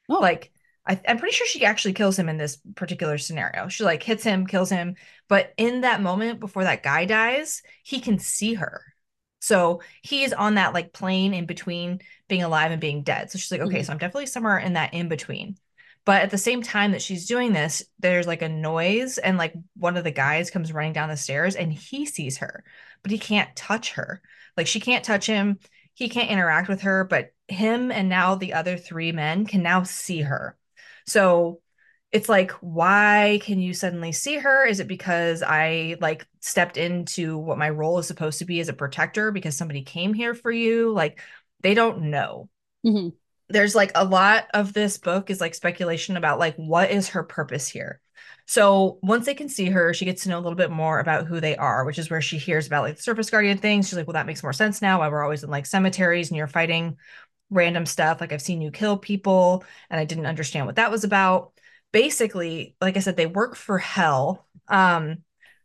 Oh. 0.08 0.18
Like 0.20 0.52
I, 0.86 1.00
I'm 1.08 1.18
pretty 1.18 1.34
sure 1.34 1.46
she 1.46 1.64
actually 1.64 1.94
kills 1.94 2.18
him 2.18 2.28
in 2.28 2.36
this 2.36 2.58
particular 2.74 3.16
scenario. 3.18 3.68
She 3.68 3.84
like 3.84 4.02
hits 4.02 4.22
him, 4.22 4.46
kills 4.46 4.70
him, 4.70 4.96
but 5.28 5.52
in 5.56 5.80
that 5.82 6.02
moment 6.02 6.40
before 6.40 6.64
that 6.64 6.82
guy 6.82 7.06
dies, 7.06 7.62
he 7.82 8.00
can 8.00 8.18
see 8.18 8.54
her. 8.54 8.82
So 9.40 9.82
he 10.02 10.24
is 10.24 10.32
on 10.32 10.54
that 10.54 10.72
like 10.74 10.92
plane 10.92 11.34
in 11.34 11.46
between 11.46 12.00
being 12.28 12.42
alive 12.42 12.70
and 12.70 12.80
being 12.80 13.02
dead. 13.02 13.30
So 13.30 13.38
she's 13.38 13.52
like, 13.52 13.60
okay, 13.62 13.80
Mhm. 13.80 13.86
so 13.86 13.92
I'm 13.92 13.98
definitely 13.98 14.26
somewhere 14.26 14.58
in 14.58 14.74
that 14.74 14.94
in 14.94 15.08
between. 15.08 15.58
But 16.04 16.22
at 16.22 16.30
the 16.30 16.38
same 16.38 16.62
time 16.62 16.92
that 16.92 17.02
she's 17.02 17.26
doing 17.26 17.52
this, 17.52 17.82
there's 17.98 18.26
like 18.26 18.42
a 18.42 18.48
noise, 18.48 19.16
and 19.16 19.38
like 19.38 19.54
one 19.74 19.96
of 19.96 20.04
the 20.04 20.10
guys 20.10 20.50
comes 20.50 20.72
running 20.72 20.92
down 20.92 21.08
the 21.08 21.16
stairs 21.16 21.56
and 21.56 21.72
he 21.72 22.04
sees 22.04 22.38
her, 22.38 22.62
but 23.02 23.10
he 23.10 23.18
can't 23.18 23.54
touch 23.56 23.92
her. 23.92 24.20
Like 24.56 24.66
she 24.66 24.80
can't 24.80 25.04
touch 25.04 25.26
him, 25.26 25.58
he 25.94 26.08
can't 26.08 26.30
interact 26.30 26.68
with 26.68 26.82
her, 26.82 27.04
but 27.04 27.32
him 27.48 27.90
and 27.92 28.08
now 28.08 28.34
the 28.34 28.54
other 28.54 28.76
three 28.76 29.12
men 29.12 29.46
can 29.46 29.62
now 29.62 29.82
see 29.82 30.22
her. 30.22 30.56
So 31.06 31.60
it's 32.12 32.28
like, 32.28 32.52
why 32.60 33.40
can 33.42 33.60
you 33.60 33.74
suddenly 33.74 34.12
see 34.12 34.36
her? 34.38 34.64
Is 34.66 34.80
it 34.80 34.88
because 34.88 35.42
I 35.42 35.96
like 36.00 36.26
stepped 36.40 36.76
into 36.76 37.36
what 37.38 37.58
my 37.58 37.70
role 37.70 37.98
is 37.98 38.06
supposed 38.06 38.38
to 38.38 38.44
be 38.44 38.60
as 38.60 38.68
a 38.68 38.72
protector 38.72 39.32
because 39.32 39.56
somebody 39.56 39.82
came 39.82 40.14
here 40.14 40.34
for 40.34 40.50
you? 40.50 40.92
Like 40.92 41.20
they 41.60 41.74
don't 41.74 42.10
know 42.10 42.48
Mhm. 42.84 43.14
there's 43.48 43.74
like 43.74 43.92
a 43.94 44.04
lot 44.04 44.46
of 44.54 44.72
this 44.72 44.98
book 44.98 45.30
is 45.30 45.40
like 45.40 45.54
speculation 45.54 46.16
about 46.16 46.38
like 46.38 46.56
what 46.56 46.90
is 46.90 47.10
her 47.10 47.22
purpose 47.22 47.68
here. 47.68 48.00
So 48.46 48.98
once 49.02 49.26
they 49.26 49.34
can 49.34 49.48
see 49.48 49.66
her, 49.70 49.94
she 49.94 50.04
gets 50.04 50.24
to 50.24 50.28
know 50.28 50.38
a 50.38 50.42
little 50.42 50.56
bit 50.56 50.70
more 50.70 51.00
about 51.00 51.26
who 51.26 51.40
they 51.40 51.56
are, 51.56 51.84
which 51.84 51.98
is 51.98 52.10
where 52.10 52.20
she 52.20 52.36
hears 52.38 52.66
about 52.66 52.82
like 52.82 52.96
the 52.96 53.02
surface 53.02 53.30
guardian 53.30 53.58
things. 53.58 53.88
She's 53.88 53.96
like, 53.96 54.06
well, 54.06 54.14
that 54.14 54.26
makes 54.26 54.42
more 54.42 54.52
sense 54.52 54.82
now. 54.82 54.98
Why 54.98 55.08
we're 55.08 55.22
always 55.22 55.42
in 55.42 55.50
like 55.50 55.66
cemeteries 55.66 56.30
and 56.30 56.36
you're 56.36 56.46
fighting 56.46 56.98
random 57.50 57.86
stuff. 57.86 58.20
Like 58.20 58.32
I've 58.32 58.42
seen 58.42 58.60
you 58.60 58.70
kill 58.70 58.98
people 58.98 59.64
and 59.90 59.98
I 59.98 60.04
didn't 60.04 60.26
understand 60.26 60.66
what 60.66 60.76
that 60.76 60.90
was 60.90 61.04
about. 61.04 61.52
Basically, 61.92 62.76
like 62.80 62.96
I 62.96 63.00
said, 63.00 63.16
they 63.16 63.26
work 63.26 63.56
for 63.56 63.78
hell. 63.78 64.46
Um, 64.68 65.18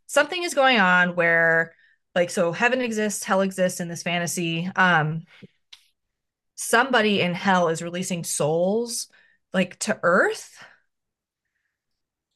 something 0.06 0.42
is 0.42 0.54
going 0.54 0.78
on 0.78 1.16
where 1.16 1.74
like 2.14 2.30
so 2.30 2.52
heaven 2.52 2.80
exists, 2.80 3.24
hell 3.24 3.42
exists 3.42 3.80
in 3.80 3.88
this 3.88 4.02
fantasy. 4.02 4.70
Um, 4.74 5.24
somebody 6.54 7.20
in 7.20 7.34
hell 7.34 7.68
is 7.68 7.82
releasing 7.82 8.24
souls 8.24 9.08
like 9.52 9.78
to 9.80 9.98
earth 10.02 10.62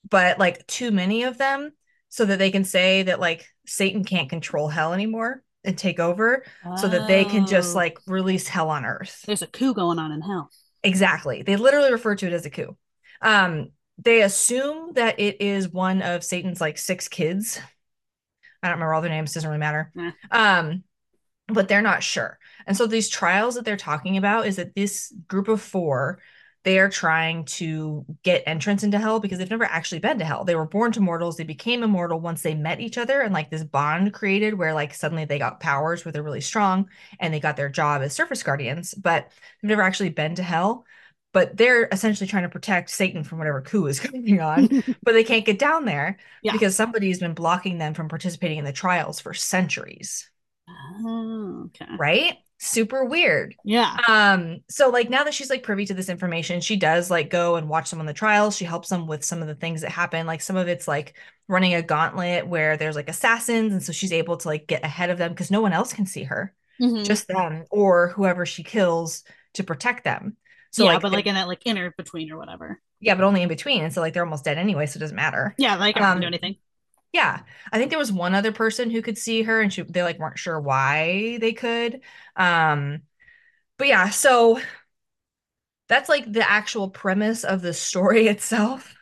but 0.08 0.38
like 0.38 0.66
too 0.66 0.90
many 0.90 1.24
of 1.24 1.38
them 1.38 1.72
so 2.08 2.24
that 2.24 2.38
they 2.38 2.50
can 2.50 2.64
say 2.64 3.02
that 3.04 3.20
like 3.20 3.46
satan 3.66 4.04
can't 4.04 4.30
control 4.30 4.68
hell 4.68 4.92
anymore 4.92 5.42
and 5.64 5.78
take 5.78 5.98
over 5.98 6.44
so 6.76 6.88
that 6.88 7.06
they 7.06 7.24
can 7.24 7.46
just 7.46 7.74
Oh. 7.74 7.78
like 7.78 7.98
release 8.06 8.46
hell 8.48 8.70
on 8.70 8.84
earth 8.84 9.22
there's 9.26 9.42
a 9.42 9.46
coup 9.46 9.74
going 9.74 9.98
on 9.98 10.12
in 10.12 10.20
hell. 10.20 10.50
exactly 10.82 11.42
they 11.42 11.56
literally 11.56 11.90
refer 11.92 12.14
to 12.14 12.26
it 12.26 12.32
as 12.32 12.46
a 12.46 12.50
coup 12.50 12.76
um 13.22 13.68
they 13.98 14.22
assume 14.22 14.92
that 14.94 15.18
it 15.20 15.40
is 15.40 15.68
one 15.68 16.02
of 16.02 16.24
satan's 16.24 16.60
like 16.60 16.76
six 16.78 17.08
kids 17.08 17.58
i 18.62 18.68
don't 18.68 18.76
remember 18.76 18.94
all 18.94 19.00
their 19.02 19.10
names 19.10 19.32
doesn't 19.32 19.48
really 19.48 19.58
matter 19.58 19.90
Nah. 19.94 20.12
um 20.30 20.84
but 21.48 21.68
they're 21.68 21.82
not 21.82 22.02
sure. 22.02 22.38
And 22.66 22.76
so 22.76 22.86
these 22.86 23.10
trials 23.10 23.56
that 23.56 23.66
they're 23.66 23.76
talking 23.76 24.16
about 24.16 24.46
is 24.46 24.56
that 24.56 24.74
this 24.74 25.12
group 25.28 25.48
of 25.48 25.60
four, 25.60 26.18
they 26.64 26.78
are 26.78 26.88
trying 26.88 27.44
to 27.44 28.06
get 28.22 28.42
entrance 28.46 28.82
into 28.82 28.98
hell 28.98 29.20
because 29.20 29.38
they've 29.38 29.50
never 29.50 29.64
actually 29.66 29.98
been 29.98 30.18
to 30.18 30.24
hell. 30.24 30.44
They 30.44 30.54
were 30.56 30.66
born 30.66 30.92
to 30.92 31.00
mortals. 31.00 31.36
They 31.36 31.44
became 31.44 31.82
immortal 31.82 32.20
once 32.20 32.42
they 32.42 32.54
met 32.54 32.80
each 32.80 32.96
other 32.98 33.20
and 33.20 33.34
like 33.34 33.50
this 33.50 33.64
bond 33.64 34.14
created 34.14 34.54
where 34.54 34.72
like 34.74 34.94
suddenly 34.94 35.26
they 35.26 35.38
got 35.38 35.60
powers 35.60 36.04
where 36.04 36.12
they're 36.12 36.22
really 36.22 36.40
strong 36.40 36.88
and 37.20 37.34
they 37.34 37.40
got 37.40 37.56
their 37.56 37.68
job 37.68 38.02
as 38.02 38.14
surface 38.14 38.42
guardians, 38.42 38.94
but 38.94 39.30
they've 39.62 39.68
never 39.68 39.82
actually 39.82 40.08
been 40.10 40.34
to 40.36 40.42
hell. 40.42 40.86
But 41.32 41.56
they're 41.56 41.88
essentially 41.90 42.28
trying 42.28 42.44
to 42.44 42.48
protect 42.48 42.90
Satan 42.90 43.24
from 43.24 43.38
whatever 43.38 43.60
coup 43.60 43.86
is 43.86 44.00
going 44.00 44.40
on, 44.40 44.68
but 45.04 45.12
they 45.12 45.24
can't 45.24 45.44
get 45.44 45.58
down 45.58 45.84
there 45.84 46.16
Yeah. 46.42 46.52
because 46.52 46.76
somebody's 46.76 47.18
been 47.20 47.34
blocking 47.34 47.78
them 47.78 47.92
from 47.94 48.08
participating 48.08 48.58
in 48.58 48.64
the 48.64 48.72
trials 48.72 49.20
for 49.20 49.34
centuries 49.34 50.30
oh, 50.68 51.64
okay. 51.66 51.98
right? 51.98 52.36
Super 52.66 53.04
weird. 53.04 53.54
Yeah. 53.62 53.98
Um, 54.08 54.60
so 54.70 54.88
like 54.88 55.10
now 55.10 55.24
that 55.24 55.34
she's 55.34 55.50
like 55.50 55.62
privy 55.62 55.84
to 55.86 55.94
this 55.94 56.08
information, 56.08 56.60
she 56.62 56.76
does 56.76 57.10
like 57.10 57.28
go 57.28 57.56
and 57.56 57.68
watch 57.68 57.88
some 57.88 58.00
of 58.00 58.06
the 58.06 58.14
trials. 58.14 58.56
She 58.56 58.64
helps 58.64 58.88
them 58.88 59.06
with 59.06 59.22
some 59.22 59.42
of 59.42 59.48
the 59.48 59.54
things 59.54 59.82
that 59.82 59.90
happen. 59.90 60.26
Like 60.26 60.40
some 60.40 60.56
of 60.56 60.66
it's 60.66 60.88
like 60.88 61.14
running 61.46 61.74
a 61.74 61.82
gauntlet 61.82 62.46
where 62.46 62.76
there's 62.78 62.96
like 62.96 63.08
assassins, 63.10 63.72
and 63.72 63.82
so 63.82 63.92
she's 63.92 64.12
able 64.12 64.38
to 64.38 64.48
like 64.48 64.66
get 64.66 64.84
ahead 64.84 65.10
of 65.10 65.18
them 65.18 65.30
because 65.32 65.50
no 65.50 65.60
one 65.60 65.74
else 65.74 65.92
can 65.92 66.06
see 66.06 66.24
her, 66.24 66.54
Mhm. 66.80 67.04
just 67.04 67.28
them 67.28 67.64
or 67.70 68.08
whoever 68.08 68.46
she 68.46 68.62
kills 68.62 69.24
to 69.54 69.62
protect 69.64 70.04
them. 70.04 70.36
So 70.70 70.84
yeah, 70.84 70.94
like 70.94 71.02
but 71.02 71.12
like 71.12 71.26
in 71.26 71.34
that 71.34 71.48
like 71.48 71.62
inner 71.66 71.92
between 71.96 72.32
or 72.32 72.38
whatever. 72.38 72.80
Yeah, 73.00 73.14
but 73.14 73.24
only 73.24 73.42
in 73.42 73.48
between. 73.48 73.84
And 73.84 73.92
so 73.92 74.00
like 74.00 74.14
they're 74.14 74.24
almost 74.24 74.44
dead 74.44 74.58
anyway, 74.58 74.86
so 74.86 74.96
it 74.98 75.00
doesn't 75.00 75.16
matter. 75.16 75.54
Yeah, 75.58 75.76
like 75.76 75.96
I 75.96 76.00
can't 76.00 76.16
Um, 76.16 76.20
do 76.20 76.26
anything. 76.26 76.56
Yeah, 77.14 77.42
I 77.72 77.78
think 77.78 77.90
there 77.90 77.98
was 77.98 78.10
one 78.12 78.34
other 78.34 78.50
person 78.50 78.90
who 78.90 79.00
could 79.00 79.16
see 79.16 79.42
her, 79.44 79.60
and 79.60 79.72
she 79.72 79.82
they 79.82 80.02
like 80.02 80.18
weren't 80.18 80.38
sure 80.38 80.60
why 80.60 81.38
they 81.40 81.52
could. 81.52 82.00
Um, 82.36 83.02
but 83.78 83.88
yeah, 83.88 84.10
so 84.10 84.60
that's 85.88 86.08
like 86.08 86.30
the 86.32 86.48
actual 86.48 86.90
premise 86.90 87.44
of 87.44 87.62
the 87.62 87.72
story 87.74 88.26
itself. 88.28 88.94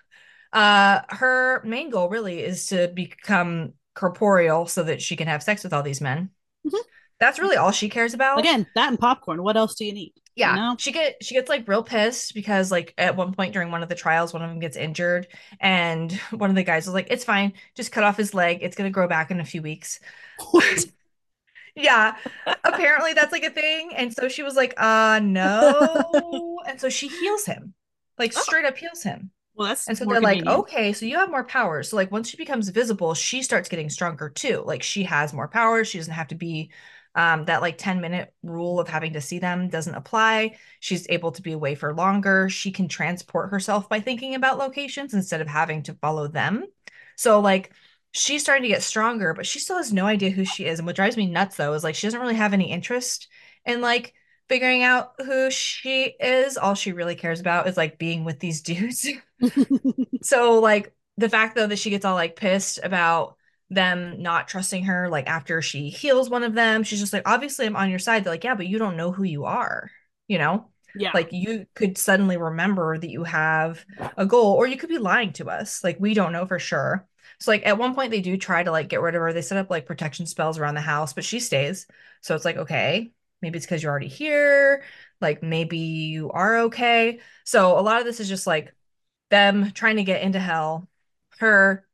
Uh, 0.53 1.01
her 1.09 1.63
main 1.65 1.91
goal 1.91 2.09
really 2.09 2.41
is 2.43 2.69
to 2.69 2.89
become 2.89 3.73
corporeal 3.95 4.67
so 4.67 4.83
that 4.83 5.01
she 5.03 5.17
can 5.17 5.29
have 5.29 5.43
sex 5.43 5.65
with 5.65 5.73
all 5.73 5.83
these 5.83 6.01
men. 6.01 6.31
Mhm. 6.67 6.81
That's 7.21 7.39
really 7.39 7.57
all 7.57 7.73
she 7.73 7.89
cares 7.89 8.15
about. 8.15 8.41
Again, 8.41 8.67
that 8.75 8.89
and 8.89 8.99
popcorn. 8.99 9.43
What 9.43 9.57
else 9.57 9.75
do 9.77 9.85
you 9.85 9.93
need? 9.93 10.13
Yeah, 10.35 10.57
know? 10.57 10.79
she 10.79 10.93
get 10.93 11.23
she 11.23 11.35
gets 11.35 11.49
like 11.51 11.69
real 11.69 11.83
pissed 11.83 12.35
because 12.35 12.71
like 12.71 12.95
at 12.97 13.17
one 13.17 13.35
point 13.35 13.53
during 13.53 13.71
one 13.71 13.83
of 13.83 13.89
the 13.91 13.95
trials, 13.95 14.33
one 14.33 14.43
of 14.43 14.49
them 14.51 14.61
gets 14.61 14.77
injured, 14.77 15.29
and 15.61 16.13
one 16.31 16.51
of 16.51 16.57
the 16.57 16.63
guys 16.65 16.87
was 16.87 16.95
like, 16.95 17.09
"It's 17.11 17.25
fine, 17.25 17.53
just 17.75 17.93
cut 17.93 18.05
off 18.05 18.17
his 18.17 18.35
leg. 18.35 18.59
It's 18.63 18.77
gonna 18.77 18.91
grow 18.91 19.09
back 19.09 19.31
in 19.31 19.41
a 19.41 19.45
few 19.45 19.63
weeks." 19.63 20.01
Yeah, 21.75 22.17
apparently 22.65 23.15
that's 23.15 23.33
like 23.33 23.45
a 23.45 23.51
thing, 23.51 23.93
and 23.97 24.13
so 24.13 24.29
she 24.29 24.43
was 24.43 24.57
like, 24.57 24.75
"Uh, 24.77 25.21
no," 25.23 26.61
and 26.69 26.81
so 26.81 26.89
she 26.89 27.09
heals 27.09 27.47
him, 27.47 27.75
like 28.19 28.33
Oh. 28.37 28.43
straight 28.43 28.65
up 28.67 28.77
heals 28.77 29.03
him. 29.03 29.31
well, 29.55 29.69
that's 29.69 29.89
And 29.89 29.99
so 29.99 30.07
they're 30.07 30.21
like, 30.23 30.43
okay, 30.49 30.93
so 30.95 31.07
you 31.07 31.19
have 31.19 31.31
more 31.31 31.45
powers. 31.45 31.91
So 31.91 31.97
like 31.97 32.13
once 32.13 32.29
she 32.31 32.37
becomes 32.39 32.69
visible, 32.71 33.15
she 33.15 33.43
starts 33.43 33.69
getting 33.69 33.91
stronger 33.91 34.31
too. 34.31 34.63
Like 34.67 34.83
she 34.83 35.05
has 35.05 35.33
more 35.35 35.49
powers. 35.49 35.89
She 35.89 35.99
doesn't 35.99 36.15
have 36.15 36.29
to 36.29 36.37
be 36.37 36.71
um 37.15 37.45
that 37.47 37.63
like 37.63 37.79
10 37.79 38.01
minute 38.01 38.33
rule 38.43 38.81
of 38.81 38.89
having 38.89 39.13
to 39.15 39.21
see 39.21 39.39
them 39.39 39.69
doesn't 39.69 39.95
apply. 39.95 40.57
She's 40.81 41.07
able 41.11 41.33
to 41.33 41.43
be 41.43 41.53
away 41.53 41.75
for 41.75 41.95
longer. 41.95 42.49
She 42.49 42.71
can 42.73 42.89
transport 42.89 43.51
herself 43.51 43.89
by 43.89 44.01
thinking 44.01 44.35
about 44.35 44.59
locations 44.59 45.15
instead 45.15 45.41
of 45.41 45.49
having 45.49 45.83
to 45.85 45.95
follow 45.95 46.29
them. 46.29 46.65
So 47.17 47.41
like 47.41 47.73
she's 48.13 48.43
starting 48.43 48.63
to 48.65 48.69
get 48.69 48.83
stronger, 48.83 49.35
but 49.35 49.47
she 49.47 49.59
still 49.59 49.77
has 49.77 49.93
no 49.93 50.07
idea 50.07 50.31
who 50.31 50.45
she 50.45 50.67
is. 50.67 50.79
And 50.79 50.87
what 50.87 50.97
drives 50.97 51.17
me 51.17 51.27
nuts 51.27 51.57
though 51.57 51.73
is 51.75 51.85
like 51.85 51.95
she 51.95 52.07
doesn't 52.07 52.21
really 52.21 52.35
have 52.35 52.53
any 52.53 52.71
interest 52.71 53.29
in 53.65 53.81
like 53.81 54.15
figuring 54.49 54.83
out 54.83 55.13
who 55.19 55.51
she 55.51 56.15
is. 56.21 56.57
All 56.57 56.75
she 56.75 56.93
really 56.93 57.15
cares 57.15 57.41
about 57.41 57.69
is 57.69 57.77
like 57.77 57.99
being 57.99 58.25
with 58.25 58.39
these 58.41 58.63
dudes. 58.63 59.09
So 60.23 60.61
like 60.61 60.95
the 61.17 61.29
fact 61.29 61.57
though 61.57 61.67
that 61.67 61.79
she 61.79 61.91
gets 61.91 62.05
all 62.05 62.15
like 62.15 62.37
pissed 62.37 62.79
about 62.83 63.37
them 63.75 64.23
not 64.23 64.49
trusting 64.49 64.85
her, 64.85 65.09
like 65.09 65.29
after 65.29 65.63
she 65.63 65.91
heals 65.91 66.31
one 66.31 66.43
of 66.45 66.55
them, 66.55 66.83
she's 66.83 67.01
just 67.01 67.13
like, 67.13 67.29
obviously 67.29 67.67
I'm 67.67 67.77
on 67.77 67.91
your 67.91 67.99
side. 67.99 68.25
They're 68.25 68.33
like, 68.33 68.45
yeah, 68.45 68.55
but 68.55 68.67
you 68.67 68.79
don't 68.79 68.97
know 68.97 69.13
who 69.13 69.25
you 69.25 69.45
are, 69.45 69.91
you 70.29 70.39
know? 70.39 70.69
yeah. 70.95 71.11
Like 71.15 71.33
you 71.33 71.67
could 71.75 71.97
suddenly 71.97 72.37
remember 72.37 72.99
that 72.99 73.11
you 73.11 73.25
have 73.25 73.85
a 74.17 74.27
goal, 74.27 74.55
or 74.55 74.67
you 74.67 74.77
could 74.77 74.89
be 74.89 74.99
lying 74.99 75.33
to 75.35 75.49
us. 75.49 75.83
Like 75.83 75.97
we 75.99 76.15
don't 76.15 76.33
know 76.33 76.47
for 76.47 76.59
sure. 76.59 77.07
So 77.39 77.51
like 77.51 77.67
at 77.67 77.79
one 77.79 77.95
point 77.95 78.11
they 78.11 78.21
do 78.21 78.37
try 78.37 78.63
to 78.63 78.71
like 78.71 78.89
get 78.89 79.01
rid 79.01 79.15
of 79.15 79.21
her. 79.21 79.33
They 79.33 79.43
set 79.43 79.59
up 79.59 79.71
like 79.71 79.87
protection 79.87 80.27
spells 80.27 80.59
around 80.59 80.75
the 80.75 80.81
house, 80.81 81.13
but 81.13 81.25
she 81.25 81.41
stays. 81.41 81.87
So 82.21 82.35
it's 82.35 82.45
like, 82.45 82.57
okay, 82.57 83.13
maybe 83.41 83.57
it's 83.57 83.67
because 83.67 83.83
you're 83.83 83.91
already 83.91 84.09
here. 84.09 84.85
Like 85.21 85.43
maybe 85.43 85.79
you 85.79 86.31
are 86.31 86.59
okay. 86.61 87.21
So 87.45 87.79
a 87.79 87.81
lot 87.81 88.01
of 88.01 88.07
this 88.07 88.21
is 88.21 88.29
just 88.29 88.47
like 88.47 88.75
them 89.31 89.73
trying 89.73 89.97
to 89.97 90.05
get 90.05 90.23
into 90.23 90.39
hell, 90.39 90.89
her 91.39 91.87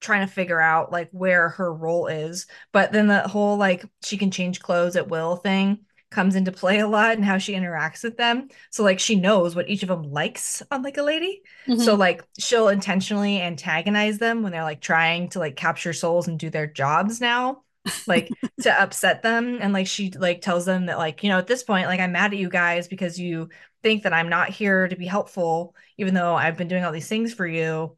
trying 0.00 0.26
to 0.26 0.32
figure 0.32 0.60
out 0.60 0.92
like 0.92 1.08
where 1.12 1.50
her 1.50 1.72
role 1.72 2.06
is. 2.06 2.46
But 2.72 2.92
then 2.92 3.06
the 3.08 3.26
whole 3.26 3.56
like 3.56 3.84
she 4.04 4.16
can 4.16 4.30
change 4.30 4.60
clothes 4.60 4.96
at 4.96 5.08
will 5.08 5.36
thing 5.36 5.80
comes 6.10 6.36
into 6.36 6.52
play 6.52 6.78
a 6.78 6.86
lot 6.88 7.12
and 7.16 7.24
how 7.24 7.36
she 7.38 7.52
interacts 7.52 8.02
with 8.02 8.16
them. 8.16 8.48
So 8.70 8.82
like 8.82 8.98
she 8.98 9.16
knows 9.16 9.54
what 9.54 9.68
each 9.68 9.82
of 9.82 9.88
them 9.88 10.04
likes 10.04 10.62
on 10.70 10.82
like 10.82 10.96
a 10.96 11.02
lady. 11.02 11.42
Mhm. 11.66 11.84
So 11.84 11.94
like 11.94 12.24
she'll 12.38 12.68
intentionally 12.68 13.40
antagonize 13.42 14.18
them 14.18 14.42
when 14.42 14.52
they're 14.52 14.62
like 14.62 14.80
trying 14.80 15.28
to 15.30 15.38
like 15.38 15.56
capture 15.56 15.92
souls 15.92 16.26
and 16.28 16.38
do 16.38 16.50
their 16.50 16.66
jobs 16.66 17.20
now. 17.20 17.62
Like 18.06 18.34
to 18.62 18.82
upset 18.82 19.22
them 19.22 19.58
and 19.60 19.72
like 19.74 19.86
she 19.86 20.10
like 20.12 20.40
tells 20.40 20.64
them 20.64 20.86
that 20.86 20.96
like 20.98 21.22
you 21.22 21.28
know 21.28 21.38
at 21.38 21.46
this 21.46 21.62
point 21.62 21.86
like 21.88 22.00
I'm 22.00 22.12
mad 22.12 22.32
at 22.32 22.38
you 22.38 22.48
guys 22.48 22.88
because 22.88 23.20
you 23.20 23.50
think 23.82 24.04
that 24.04 24.14
I'm 24.14 24.30
not 24.30 24.48
here 24.48 24.88
to 24.88 24.96
be 24.96 25.06
helpful 25.06 25.76
even 25.98 26.14
though 26.14 26.34
I've 26.34 26.56
been 26.56 26.68
doing 26.68 26.84
all 26.84 26.92
these 26.92 27.08
things 27.08 27.34
for 27.34 27.46
you. 27.46 27.97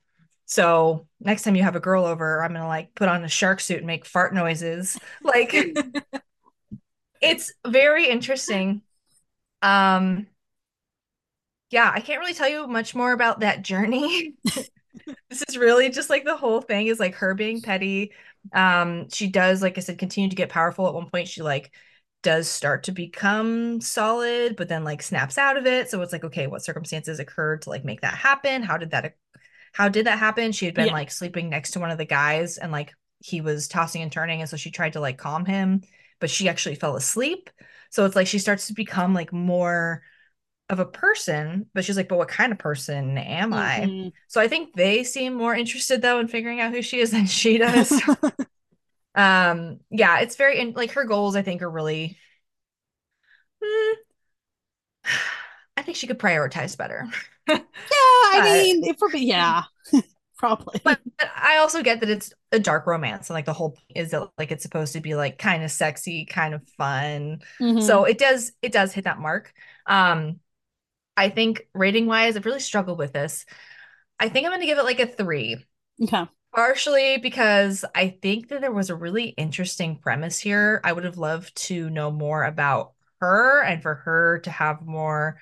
So 0.50 1.06
next 1.20 1.44
time 1.44 1.54
you 1.54 1.62
have 1.62 1.76
a 1.76 1.80
girl 1.80 2.04
over, 2.04 2.42
I'm 2.42 2.52
gonna 2.52 2.66
like 2.66 2.92
put 2.96 3.08
on 3.08 3.22
a 3.22 3.28
shark 3.28 3.60
suit 3.60 3.78
and 3.78 3.86
make 3.86 4.04
fart 4.04 4.34
noises. 4.34 4.98
Like 5.22 5.54
it's 7.20 7.52
very 7.66 8.08
interesting. 8.08 8.82
Um 9.62 10.26
yeah, 11.70 11.90
I 11.94 12.00
can't 12.00 12.18
really 12.20 12.34
tell 12.34 12.48
you 12.48 12.66
much 12.66 12.94
more 12.94 13.12
about 13.12 13.40
that 13.40 13.62
journey. 13.62 14.34
this 14.44 15.44
is 15.48 15.56
really 15.56 15.88
just 15.90 16.10
like 16.10 16.24
the 16.24 16.36
whole 16.36 16.60
thing 16.60 16.88
is 16.88 16.98
like 16.98 17.14
her 17.16 17.34
being 17.34 17.62
petty. 17.62 18.12
Um 18.52 19.08
she 19.10 19.28
does 19.28 19.62
like 19.62 19.78
I 19.78 19.80
said 19.80 19.98
continue 19.98 20.30
to 20.30 20.36
get 20.36 20.48
powerful 20.48 20.88
at 20.88 20.94
one 20.94 21.08
point 21.10 21.28
she 21.28 21.42
like 21.42 21.72
does 22.22 22.48
start 22.48 22.84
to 22.84 22.92
become 22.92 23.80
solid 23.80 24.56
but 24.56 24.68
then 24.68 24.84
like 24.84 25.02
snaps 25.02 25.38
out 25.38 25.56
of 25.56 25.66
it. 25.66 25.90
So 25.90 26.02
it's 26.02 26.12
like 26.12 26.24
okay, 26.24 26.48
what 26.48 26.64
circumstances 26.64 27.20
occurred 27.20 27.62
to 27.62 27.70
like 27.70 27.84
make 27.84 28.00
that 28.00 28.14
happen? 28.14 28.62
How 28.62 28.76
did 28.76 28.90
that 28.90 29.14
how 29.72 29.88
did 29.88 30.06
that 30.06 30.18
happen? 30.18 30.52
She 30.52 30.66
had 30.66 30.74
been 30.74 30.88
Yeah. 30.88 30.92
like 30.92 31.10
sleeping 31.10 31.48
next 31.50 31.72
to 31.72 31.80
one 31.80 31.90
of 31.90 31.98
the 31.98 32.04
guys 32.04 32.58
and 32.58 32.72
like 32.72 32.94
he 33.18 33.40
was 33.40 33.68
tossing 33.68 34.02
and 34.02 34.10
turning. 34.12 34.40
And 34.40 34.50
so 34.50 34.56
she 34.56 34.70
tried 34.70 34.94
to 34.94 35.00
like 35.00 35.18
calm 35.18 35.44
him, 35.44 35.82
but 36.20 36.30
she 36.30 36.48
actually 36.48 36.74
fell 36.74 36.96
asleep. 36.96 37.50
So 37.90 38.04
it's 38.04 38.16
like 38.16 38.26
she 38.26 38.38
starts 38.38 38.68
to 38.68 38.74
become 38.74 39.14
like 39.14 39.32
more 39.32 40.02
of 40.68 40.78
a 40.80 40.86
person, 40.86 41.66
but 41.74 41.84
she's 41.84 41.96
like, 41.96 42.08
but 42.08 42.18
what 42.18 42.28
kind 42.28 42.52
of 42.52 42.58
person 42.58 43.18
am 43.18 43.52
I? 43.52 43.92
Mhm. 43.92 44.12
So 44.28 44.40
I 44.40 44.48
think 44.48 44.74
they 44.74 45.04
seem 45.04 45.34
more 45.34 45.54
interested 45.54 46.02
though 46.02 46.20
in 46.20 46.28
figuring 46.28 46.60
out 46.60 46.72
who 46.72 46.82
she 46.82 47.00
is 47.00 47.10
than 47.12 47.26
she 47.26 47.58
does. 47.58 48.00
um, 49.14 49.80
yeah, 49.90 50.20
it's 50.20 50.36
very 50.36 50.58
in 50.60 50.72
like 50.72 50.92
her 50.92 51.04
goals, 51.04 51.36
I 51.36 51.42
think, 51.42 51.62
are 51.62 51.70
really 51.70 52.18
Hmm. 53.62 53.94
I 55.80 55.82
think 55.82 55.96
she 55.96 56.06
could 56.06 56.18
prioritize 56.18 56.76
better. 56.76 57.06
Yeah, 57.48 57.58
I 57.96 58.40
But- 58.42 58.44
mean, 58.52 58.84
if 58.84 58.98
we're 59.00 59.10
yeah, 59.16 59.64
probably. 60.38 60.80
But 60.84 61.00
I 61.36 61.56
also 61.56 61.82
get 61.82 62.00
that 62.00 62.08
it's 62.10 62.32
a 62.52 62.60
dark 62.60 62.86
romance, 62.86 63.28
and 63.28 63.34
like 63.34 63.44
the 63.46 63.52
whole 63.52 63.76
is 63.94 64.12
that 64.12 64.28
like 64.38 64.52
it's 64.52 64.62
supposed 64.62 64.92
to 64.92 65.00
be 65.00 65.16
like 65.16 65.38
kind 65.38 65.64
of 65.64 65.70
sexy, 65.72 66.26
kind 66.26 66.54
of 66.54 66.62
fun. 66.78 67.40
Mhm. 67.60 67.82
So 67.82 68.04
it 68.04 68.18
does 68.18 68.52
it 68.62 68.70
does 68.72 68.92
hit 68.92 69.04
that 69.04 69.18
mark. 69.18 69.52
Um, 69.86 70.38
I 71.16 71.28
think 71.30 71.68
rating 71.74 72.06
wise, 72.06 72.36
I've 72.36 72.46
really 72.46 72.60
struggled 72.60 72.98
with 72.98 73.12
this. 73.12 73.46
I 74.20 74.28
think 74.28 74.46
I'm 74.46 74.52
gonna 74.52 74.66
give 74.66 74.78
it 74.78 74.84
like 74.84 75.00
a 75.00 75.06
three, 75.06 75.56
okay. 76.02 76.26
partially 76.54 77.18
because 77.18 77.84
I 77.94 78.10
think 78.22 78.48
that 78.48 78.60
there 78.60 78.72
was 78.72 78.90
a 78.90 78.96
really 78.96 79.28
interesting 79.30 79.98
premise 79.98 80.38
here. 80.38 80.80
I 80.84 80.92
would 80.92 81.04
have 81.04 81.18
loved 81.18 81.56
to 81.68 81.90
know 81.90 82.10
more 82.10 82.44
about 82.44 82.92
her 83.20 83.62
and 83.62 83.82
for 83.82 83.96
her 83.96 84.40
to 84.40 84.50
have 84.50 84.82
more 84.86 85.38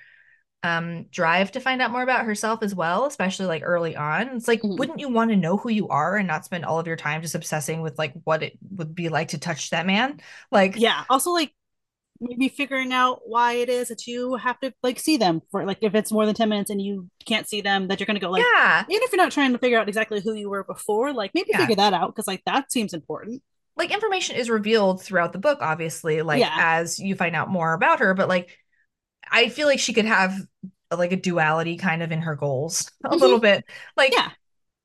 um 0.63 1.05
drive 1.11 1.51
to 1.53 1.59
find 1.61 1.81
out 1.81 1.91
more 1.91 2.01
about 2.03 2.25
herself 2.25 2.61
as 2.63 2.75
well, 2.75 3.05
especially 3.05 3.45
like 3.45 3.63
early 3.65 3.95
on. 3.95 4.29
It's 4.35 4.47
like, 4.47 4.61
Mhm. 4.61 4.77
wouldn't 4.77 4.99
you 4.99 5.09
want 5.09 5.31
to 5.31 5.37
know 5.37 5.57
who 5.57 5.69
you 5.69 5.87
are 5.89 6.17
and 6.17 6.27
not 6.27 6.43
spend 6.45 6.65
all 6.65 6.79
of 6.79 6.87
your 6.87 6.97
time 6.97 7.21
just 7.21 7.35
obsessing 7.35 7.81
with 7.81 7.97
like 7.97 8.13
what 8.25 8.43
it 8.43 8.57
would 8.71 8.93
be 8.93 9.09
like 9.09 9.29
to 9.29 9.37
touch 9.37 9.69
that 9.69 9.85
man? 9.85 10.19
Like, 10.51 10.75
Yeah. 10.77 11.05
Also, 11.09 11.31
like 11.31 11.53
maybe 12.21 12.49
figuring 12.49 12.91
out 12.91 13.21
why 13.25 13.53
it 13.53 13.69
is 13.69 13.87
that 13.89 14.05
you 14.05 14.35
have 14.35 14.59
to 14.59 14.73
like 14.83 14.99
see 14.99 15.15
them 15.17 15.41
for 15.51 15.65
like 15.65 15.77
if 15.81 15.95
it's 15.95 16.11
more 16.11 16.25
than 16.25 16.35
10 16.35 16.49
minutes 16.49 16.69
and 16.69 16.81
you 16.81 17.09
can't 17.25 17.47
see 17.47 17.61
them, 17.61 17.87
that 17.87 17.99
you're 17.99 18.07
gonna 18.07 18.19
go 18.19 18.29
like 18.31 18.43
yeah, 18.55 18.83
even 18.89 19.03
if 19.03 19.11
you're 19.13 19.21
not 19.23 19.31
trying 19.31 19.53
to 19.53 19.57
figure 19.59 19.79
out 19.79 19.87
exactly 19.87 20.19
who 20.21 20.33
you 20.33 20.49
were 20.49 20.63
before, 20.65 21.13
like 21.13 21.31
maybe 21.33 21.51
Yeah. 21.51 21.57
figure 21.57 21.75
that 21.77 21.93
out 21.93 22.13
because 22.13 22.27
like 22.27 22.43
that 22.45 22.71
seems 22.71 22.93
important. 22.93 23.41
like 23.77 23.91
information 23.91 24.35
is 24.35 24.49
revealed 24.49 25.01
throughout 25.01 25.31
the 25.31 25.39
book, 25.39 25.59
obviously, 25.61 26.21
like 26.21 26.41
Yeah. 26.41 26.53
as 26.53 26.99
you 26.99 27.15
find 27.15 27.33
out 27.35 27.47
more 27.49 27.71
about 27.73 27.99
her, 27.99 28.13
but 28.13 28.27
like 28.27 28.57
I 29.31 29.49
feel 29.49 29.67
like 29.67 29.79
she 29.79 29.93
could 29.93 30.05
have 30.05 30.35
like 30.95 31.11
a 31.11 31.15
duality 31.17 31.77
kind 31.77 32.01
of 32.03 32.11
in 32.11 32.21
her 32.21 32.35
goals 32.35 32.89
a 33.05 33.09
Mhm. 33.09 33.19
little 33.19 33.39
bit. 33.39 33.63
Like 33.95 34.13
Yeah. 34.13 34.31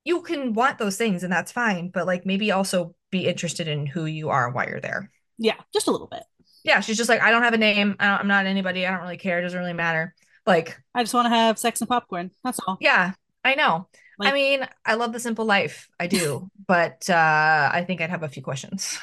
you 0.05 0.23
can 0.23 0.53
want 0.53 0.79
those 0.79 0.97
things 0.97 1.23
and 1.23 1.33
that's 1.33 1.53
fine, 1.53 1.91
but 1.91 2.07
like 2.07 2.27
maybe 2.27 2.53
also 2.53 2.95
be 3.11 3.27
interested 3.27 3.69
in 3.69 3.87
who 3.87 4.05
you 4.07 4.31
are 4.31 4.47
and 4.47 4.55
why 4.55 4.67
you're 4.67 4.81
there. 4.81 5.11
Yeah, 5.39 5.57
just 5.73 5.89
a 5.89 5.91
little 5.91 6.07
bit. 6.09 6.23
Yeah, 6.65 6.81
she's 6.81 6.97
just 6.97 7.09
like, 7.11 7.21
I 7.21 7.31
don't 7.31 7.43
have 7.43 7.55
a 7.55 7.59
name. 7.59 7.97
I 7.99 8.07
don't, 8.07 8.21
I'm 8.21 8.29
not 8.29 8.47
anybody. 8.47 8.87
I 8.87 8.91
don't 8.91 9.03
really 9.03 9.17
care. 9.19 9.39
It 9.39 9.43
doesn't 9.43 9.59
really 9.59 9.73
matter. 9.73 10.15
Like, 10.47 10.81
I 10.95 11.03
just 11.03 11.15
want 11.15 11.27
to 11.27 11.31
have 11.31 11.59
sex 11.59 11.81
and 11.81 11.89
popcorn. 11.89 12.31
That's 12.43 12.61
all. 12.67 12.79
yeah, 12.81 13.13
I 13.45 13.55
know. 13.55 13.89
I 14.21 14.33
mean, 14.33 14.67
I 14.87 14.95
love 14.95 15.13
the 15.13 15.21
simple 15.21 15.45
life. 15.45 15.89
I 15.99 16.07
do, 16.07 16.49
but 16.69 17.09
uh 17.11 17.71
I 17.73 17.85
think 17.87 18.01
I'd 18.01 18.11
have 18.11 18.23
a 18.23 18.29
few 18.29 18.43
questions. 18.43 18.99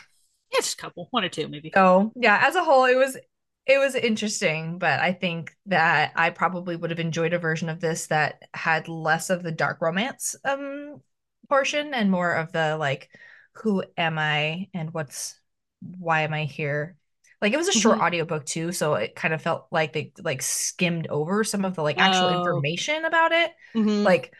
Yeah, 0.51 0.60
just 0.60 0.74
a 0.79 0.81
couple, 0.81 1.07
one 1.12 1.24
or 1.24 1.29
two 1.29 1.48
maybe. 1.48 1.71
So 1.74 2.12
yeah, 2.15 2.39
as 2.43 2.55
a 2.55 2.63
whole, 2.63 2.86
it 2.86 2.95
was 2.95 3.17
it 3.73 3.79
was 3.79 3.95
interesting, 3.95 4.77
but 4.79 4.99
I 4.99 5.13
think 5.13 5.55
that 5.67 6.11
I 6.15 6.29
probably 6.29 6.75
would 6.75 6.89
have 6.91 6.99
enjoyed 6.99 7.33
a 7.33 7.39
version 7.39 7.69
of 7.69 7.79
this 7.81 8.07
that 8.07 8.43
had 8.53 8.87
less 8.87 9.29
of 9.29 9.43
the 9.43 9.51
dark 9.51 9.81
romance 9.81 10.35
um 10.45 11.01
portion 11.49 11.93
and 11.93 12.09
more 12.11 12.33
of 12.33 12.51
the 12.51 12.77
like, 12.77 13.09
who 13.55 13.83
am 13.97 14.17
I 14.19 14.69
and 14.73 14.93
what's 14.93 15.35
why 15.81 16.21
am 16.21 16.33
I 16.33 16.45
here? 16.45 16.97
Like 17.41 17.53
it 17.53 17.57
was 17.57 17.67
a 17.67 17.73
short 17.73 17.99
Mhm. 17.99 18.01
audiobook 18.01 18.45
too, 18.45 18.71
so 18.71 18.95
it 18.95 19.15
kind 19.15 19.33
of 19.33 19.41
felt 19.41 19.67
like 19.71 19.93
they 19.93 20.13
like 20.19 20.41
skimmed 20.41 21.07
over 21.07 21.43
some 21.43 21.65
of 21.65 21.75
the 21.75 21.81
like 21.83 21.97
actual 21.99 22.27
Oh. 22.27 22.29
information 22.29 23.05
about 23.05 23.31
it. 23.31 23.51
Mhm. 23.73 24.15
Like 24.15 24.33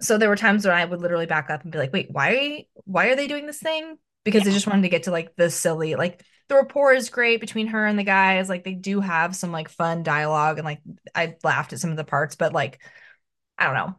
so 0.00 0.18
there 0.18 0.28
were 0.28 0.36
times 0.36 0.64
when 0.66 0.74
I 0.74 0.84
would 0.84 1.00
literally 1.00 1.26
back 1.26 1.50
up 1.50 1.62
and 1.62 1.72
be 1.72 1.78
like, 1.78 1.92
"Wait, 1.92 2.08
why 2.10 2.66
why 2.84 3.06
are 3.08 3.16
they 3.16 3.26
doing 3.28 3.46
this 3.46 3.60
thing?" 3.60 3.98
Because 4.24 4.44
they 4.44 4.52
just 4.52 4.66
wanted 4.66 4.82
to 4.82 4.88
get 4.88 5.04
to 5.04 5.10
like 5.10 5.36
the 5.36 5.50
silly 5.50 5.94
like 5.94 6.22
the 6.48 6.56
rapport 6.56 6.92
is 6.92 7.10
great 7.10 7.40
between 7.40 7.68
her 7.68 7.86
and 7.86 7.98
the 7.98 8.04
guys. 8.04 8.48
Like 8.48 8.64
they 8.64 8.74
do 8.74 9.00
have 9.00 9.34
some 9.34 9.52
like 9.52 9.68
fun 9.68 10.02
dialogue 10.02 10.58
and 10.58 10.64
like 10.64 10.80
I 11.14 11.36
laughed 11.42 11.72
at 11.72 11.80
some 11.80 11.90
of 11.90 11.96
the 11.96 12.04
parts, 12.04 12.36
but 12.36 12.52
like 12.52 12.80
I 13.58 13.66
don't 13.66 13.74
know. 13.74 13.96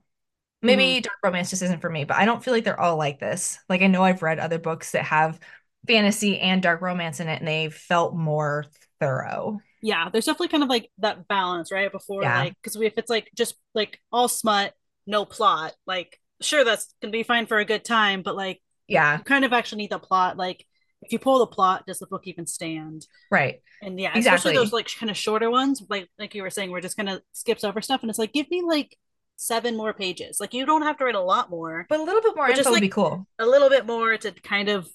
Maybe 0.61 0.83
mm-hmm. 0.83 1.01
dark 1.01 1.17
romance 1.23 1.49
just 1.51 1.61
isn't 1.61 1.81
for 1.81 1.89
me, 1.89 2.05
but 2.05 2.17
I 2.17 2.25
don't 2.25 2.43
feel 2.43 2.53
like 2.53 2.63
they're 2.63 2.79
all 2.79 2.97
like 2.97 3.19
this. 3.19 3.59
Like 3.69 3.81
I 3.81 3.87
know 3.87 4.03
I've 4.03 4.23
read 4.23 4.39
other 4.39 4.59
books 4.59 4.91
that 4.91 5.05
have 5.05 5.39
fantasy 5.87 6.39
and 6.39 6.61
dark 6.61 6.81
romance 6.81 7.19
in 7.19 7.27
it 7.27 7.39
and 7.39 7.47
they 7.47 7.69
felt 7.69 8.15
more 8.15 8.65
thorough. 8.99 9.59
yeah, 9.81 10.09
there's 10.09 10.25
definitely 10.25 10.47
kind 10.47 10.63
of 10.63 10.69
like 10.69 10.89
that 10.99 11.27
balance, 11.27 11.71
right? 11.71 11.91
Before 11.91 12.23
Yeah. 12.23 12.39
like 12.39 12.53
because 12.61 12.75
if 12.77 12.97
it's 12.97 13.09
like 13.09 13.31
just 13.35 13.55
like 13.73 13.99
all 14.11 14.27
smut, 14.27 14.73
no 15.05 15.25
plot, 15.25 15.73
like 15.85 16.19
sure 16.41 16.63
that's 16.63 16.93
gonna 17.01 17.11
be 17.11 17.23
fine 17.23 17.45
for 17.45 17.59
a 17.59 17.65
good 17.65 17.83
time, 17.85 18.21
but 18.23 18.35
like 18.35 18.61
Yeah, 18.87 19.17
you 19.17 19.23
kind 19.23 19.45
of 19.45 19.53
actually 19.53 19.79
need 19.79 19.91
the 19.91 19.99
plot. 19.99 20.37
Like 20.37 20.65
if 21.05 21.11
you 21.13 21.19
pull 21.19 21.39
the 21.39 21.47
plot, 21.47 21.85
does 21.87 21.99
the 21.99 22.07
book 22.07 22.23
even 22.27 22.45
stand? 22.47 23.07
right. 23.31 23.61
And 23.81 23.99
yeah, 23.99 24.15
Exactly. 24.15 24.51
especially 24.51 24.53
those 24.57 24.73
like 24.73 24.87
kind 24.99 25.09
of 25.09 25.17
shorter 25.17 25.51
ones, 25.51 25.83
like 25.89 26.09
like 26.17 26.33
you 26.35 26.41
were 26.41 26.49
saying, 26.49 26.71
we're 26.71 26.81
just 26.81 26.97
kind 26.97 27.09
of 27.09 27.21
skips 27.33 27.63
over 27.63 27.81
stuff, 27.81 28.01
and 28.01 28.09
it's 28.09 28.19
like 28.19 28.33
give 28.33 28.49
me 28.49 28.61
like 28.63 28.97
seven 29.37 29.75
more 29.77 29.93
pages. 29.93 30.39
Like 30.39 30.53
you 30.53 30.65
don't 30.65 30.81
have 30.83 30.97
to 30.97 31.05
write 31.05 31.15
a 31.15 31.19
lot 31.21 31.49
more, 31.49 31.85
But 31.89 31.99
a 31.99 32.03
little 32.03 32.21
bit 32.21 32.35
more 32.35 32.47
just, 32.53 32.69
would 32.69 32.81
be 32.81 32.89
cool. 32.89 33.27
a 33.37 33.45
little 33.45 33.69
bit 33.69 33.85
more 33.85 34.17
to 34.17 34.31
kind 34.31 34.69
of 34.69 34.87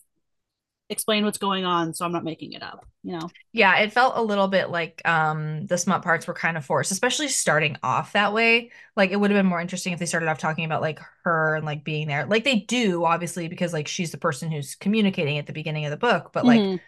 explain 0.90 1.25
what's 1.25 1.38
going 1.38 1.64
on, 1.64 1.94
so 1.94 2.04
I'm 2.04 2.12
not 2.12 2.25
making 2.25 2.52
it 2.52 2.62
up. 2.62 2.87
You 3.02 3.12
know? 3.18 3.30
Yeah, 3.52 3.78
it 3.78 3.92
felt 3.92 4.16
a 4.16 4.23
little 4.23 4.47
bit 4.47 4.70
like 4.70 5.02
um 5.09 5.66
the 5.66 5.76
smut 5.76 6.02
parts 6.02 6.26
were 6.26 6.35
kind 6.35 6.56
of 6.56 6.64
forced, 6.64 6.92
especially 6.92 7.28
starting 7.28 7.76
off 7.82 8.12
that 8.12 8.32
way. 8.32 8.70
Like 8.97 9.11
it 9.11 9.16
would 9.16 9.30
have 9.30 9.38
been 9.38 9.47
more 9.47 9.61
interesting 9.61 9.92
if 9.92 9.99
they 9.99 10.06
started 10.06 10.28
off 10.28 10.38
talking 10.38 10.64
about 10.64 10.82
like 10.82 11.00
her 11.25 11.56
and 11.56 11.66
like 11.66 11.82
being 11.85 12.06
there. 12.06 12.26
Like 12.26 12.44
they 12.44 12.61
do, 12.61 13.04
obviously, 13.04 13.49
because 13.49 13.73
like 13.73 13.88
she's 13.88 14.12
the 14.12 14.18
person 14.18 14.52
who's 14.52 14.76
communicating 14.76 15.38
at 15.38 15.47
the 15.47 15.52
beginning 15.52 15.85
of 15.85 15.90
the 15.90 15.97
book, 15.97 16.30
but 16.32 16.47
like 16.47 16.66
Mhm. 16.66 16.80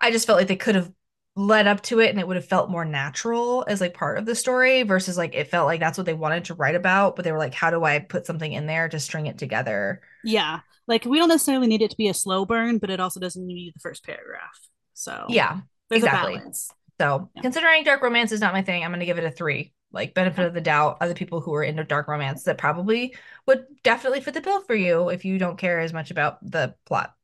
I 0.00 0.10
just 0.10 0.26
felt 0.26 0.38
like 0.38 0.48
they 0.48 0.56
could 0.56 0.74
have 0.74 0.92
led 1.34 1.66
up 1.66 1.82
to 1.82 2.00
it 2.00 2.10
and 2.10 2.20
it 2.20 2.26
would 2.26 2.36
have 2.36 2.44
felt 2.46 2.70
more 2.70 2.84
natural 2.84 3.64
as 3.66 3.80
like 3.80 3.94
part 3.94 4.18
of 4.18 4.26
the 4.26 4.34
story 4.34 4.82
versus 4.82 5.16
like 5.16 5.34
it 5.34 5.48
felt 5.48 5.66
like 5.66 5.80
that's 5.80 5.96
what 5.96 6.04
they 6.06 6.12
wanted 6.14 6.44
to 6.46 6.54
write 6.54 6.74
about, 6.74 7.16
but 7.16 7.24
they 7.24 7.32
were 7.32 7.38
like, 7.38 7.54
how 7.54 7.70
do 7.70 7.84
I 7.84 8.00
put 8.00 8.26
something 8.26 8.52
in 8.52 8.66
there 8.66 8.88
to 8.88 9.00
string 9.00 9.26
it 9.26 9.38
together? 9.38 10.02
yeah, 10.22 10.60
like 10.86 11.04
we 11.04 11.18
don't 11.18 11.28
necessarily 11.28 11.66
need 11.66 11.82
it 11.82 11.90
to 11.90 11.96
be 11.96 12.08
a 12.08 12.14
slow 12.14 12.44
burn, 12.44 12.78
but 12.78 12.90
it 12.90 13.00
also 13.00 13.20
doesn't 13.20 13.46
need 13.46 13.72
the 13.74 13.80
first 13.80 14.04
paragraph. 14.04 14.58
So 14.94 15.26
Yeah. 15.34 15.60
there's 15.90 16.02
exactly. 16.02 16.34
a 16.34 16.38
balance. 16.38 16.70
So 17.00 17.30
Yeah. 17.34 17.42
considering 17.42 17.84
dark 17.84 18.02
romance 18.02 18.32
is 18.32 18.40
not 18.40 18.52
my 18.52 18.62
thing, 18.62 18.84
I'm 18.84 18.92
gonna 18.92 19.06
give 19.06 19.18
it 19.18 19.24
a 19.24 19.30
three. 19.30 19.72
Like 19.90 20.14
benefit 20.14 20.46
of 20.46 20.54
the 20.54 20.60
doubt, 20.60 20.98
other 21.00 21.14
people 21.14 21.40
who 21.40 21.54
are 21.54 21.62
into 21.64 21.84
dark 21.84 22.08
romance 22.08 22.44
that 22.44 22.56
probably 22.58 23.14
would 23.46 23.66
definitely 23.82 24.20
fit 24.20 24.34
the 24.34 24.40
bill 24.40 24.60
for 24.62 24.74
you 24.74 25.08
if 25.10 25.24
you 25.24 25.38
don't 25.38 25.58
care 25.58 25.80
as 25.80 25.92
much 25.92 26.10
about 26.10 26.38
the 26.48 26.74
plot. 26.86 27.14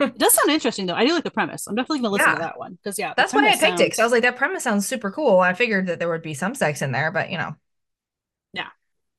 It 0.00 0.18
does 0.18 0.34
sound 0.34 0.50
interesting 0.50 0.86
though. 0.86 0.94
I 0.94 1.04
do 1.06 1.12
like 1.14 1.24
the 1.24 1.30
premise. 1.30 1.66
I'm 1.66 1.74
definitely 1.74 1.98
gonna 2.00 2.10
listen 2.12 2.28
Yeah. 2.28 2.34
to 2.36 2.40
that 2.42 2.58
one 2.58 2.74
because 2.74 2.98
yeah, 2.98 3.14
That's 3.16 3.32
why 3.34 3.46
I 3.48 3.56
picked 3.56 3.80
it 3.80 3.86
because 3.86 3.98
I 3.98 4.04
was 4.04 4.12
like, 4.12 4.22
that 4.22 4.36
premise 4.36 4.62
sounds 4.62 4.86
super 4.86 5.10
cool. 5.10 5.40
I 5.40 5.54
figured 5.54 5.86
that 5.88 5.98
there 5.98 6.08
would 6.08 6.22
be 6.22 6.34
some 6.34 6.54
sex 6.54 6.82
in 6.82 6.92
there, 6.92 7.10
but 7.10 7.30
you 7.30 7.38
know, 7.38 7.54
Yeah. 8.52 8.68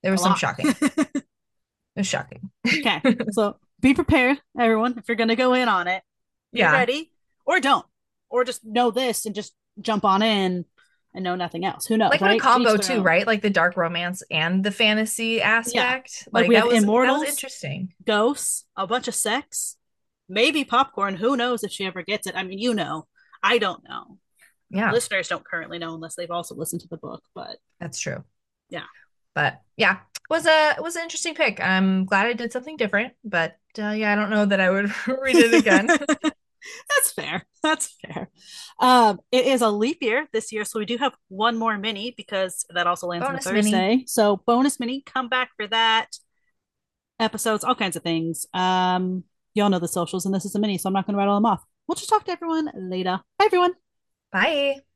there 0.03 0.11
was 0.11 0.21
some 0.21 0.31
lot. 0.31 0.39
shocking. 0.39 0.73
It 1.95 2.01
was 2.01 2.07
shocking. 2.07 2.49
okay, 2.65 3.01
so 3.31 3.57
be 3.81 3.93
prepared, 3.93 4.39
everyone. 4.57 4.97
If 4.97 5.07
you're 5.07 5.17
gonna 5.17 5.35
go 5.35 5.53
in 5.53 5.67
on 5.67 5.87
it, 5.87 6.01
Yeah. 6.53 6.71
ready 6.71 7.11
or 7.45 7.59
don't, 7.59 7.85
or 8.29 8.43
just 8.45 8.63
know 8.63 8.89
this 8.91 9.25
and 9.25 9.35
just 9.35 9.53
jump 9.81 10.05
on 10.05 10.21
in 10.21 10.65
and 11.13 11.23
know 11.23 11.35
nothing 11.35 11.65
else. 11.65 11.87
Who 11.87 11.97
knows? 11.97 12.11
Like 12.11 12.21
right? 12.21 12.39
a 12.39 12.43
combo 12.43 12.77
too, 12.77 12.93
own. 12.93 13.03
right? 13.03 13.25
Like 13.27 13.41
the 13.41 13.49
dark 13.49 13.75
romance 13.75 14.23
and 14.31 14.63
the 14.63 14.71
fantasy 14.71 15.41
aspect. 15.41 16.27
Like, 16.31 16.43
Like, 16.43 16.49
we 16.49 16.55
that 16.55 16.59
have 16.61 16.67
was 16.67 16.75
that 16.77 16.83
immortals. 16.83 17.19
was 17.21 17.29
interesting. 17.29 17.93
Ghosts, 18.05 18.65
a 18.77 18.85
bunch 18.87 19.07
of 19.09 19.15
sex, 19.15 19.75
maybe 20.29 20.63
popcorn. 20.63 21.15
Who 21.15 21.35
knows 21.35 21.63
if 21.63 21.71
she 21.71 21.85
ever 21.85 22.03
gets 22.03 22.27
it? 22.27 22.35
I 22.35 22.43
mean, 22.43 22.59
you 22.59 22.73
know, 22.73 23.07
I 23.43 23.57
don't 23.57 23.83
know. 23.83 24.17
Yeah, 24.69 24.91
Listeners 24.91 25.27
don't 25.27 25.43
currently 25.45 25.79
know 25.79 25.95
unless 25.95 26.15
they've 26.15 26.29
also 26.29 26.53
listened 26.55 26.81
to 26.81 26.87
the 26.87 26.97
book. 26.97 27.23
But 27.33 27.57
that's 27.79 27.99
true. 27.99 28.23
Yeah. 28.69 28.85
But 29.33 29.61
yeah, 29.77 29.93
it 29.93 30.29
was 30.29 30.45
a 30.45 30.75
was 30.79 30.95
an 30.95 31.03
interesting 31.03 31.33
pick. 31.33 31.59
I'm 31.59 32.05
glad 32.05 32.27
I 32.27 32.33
did 32.33 32.51
something 32.51 32.77
different, 32.77 33.13
but 33.23 33.55
uh, 33.77 33.89
yeah, 33.89 34.11
I 34.11 34.15
don't 34.15 34.29
know 34.29 34.45
that 34.45 34.59
I 34.59 34.69
would 34.69 34.91
read 35.07 35.35
it 35.35 35.53
again. 35.53 35.87
That's 36.89 37.11
fair. 37.13 37.45
That's 37.63 37.95
fair. 38.01 38.29
Um, 38.79 39.19
it 39.31 39.45
is 39.47 39.61
a 39.61 39.69
leap 39.69 39.99
year 40.01 40.27
this 40.33 40.51
year, 40.51 40.65
so 40.65 40.79
we 40.79 40.85
do 40.85 40.97
have 40.97 41.15
one 41.29 41.57
more 41.57 41.77
mini 41.77 42.13
because 42.15 42.65
that 42.73 42.85
also 42.87 43.07
lands 43.07 43.25
Bonus 43.25 43.47
on 43.47 43.53
a 43.53 43.55
mini. 43.55 43.71
Thursday. 43.71 44.03
So 44.07 44.41
bonus 44.45 44.79
mini, 44.79 45.01
come 45.05 45.29
back 45.29 45.51
for 45.55 45.67
that. 45.67 46.07
Episodes, 47.19 47.63
all 47.63 47.75
kinds 47.75 47.95
of 47.95 48.03
things. 48.03 48.45
Um, 48.53 49.23
y'all 49.59 49.69
know 49.69 49.79
the 49.79 49.87
socials, 49.87 50.25
and 50.25 50.33
this 50.33 50.45
is 50.45 50.55
a 50.55 50.59
mini, 50.59 50.77
so 50.77 50.87
I'm 50.87 50.93
not 50.93 51.05
going 51.05 51.13
to 51.13 51.19
rattle 51.19 51.35
them 51.35 51.45
off. 51.45 51.63
We'll 51.87 51.95
just 51.95 52.09
talk 52.09 52.25
to 52.25 52.31
everyone 52.31 52.71
later. 52.75 53.19
Bye, 53.37 53.45
everyone. 53.45 53.73
Bye. 54.31 54.88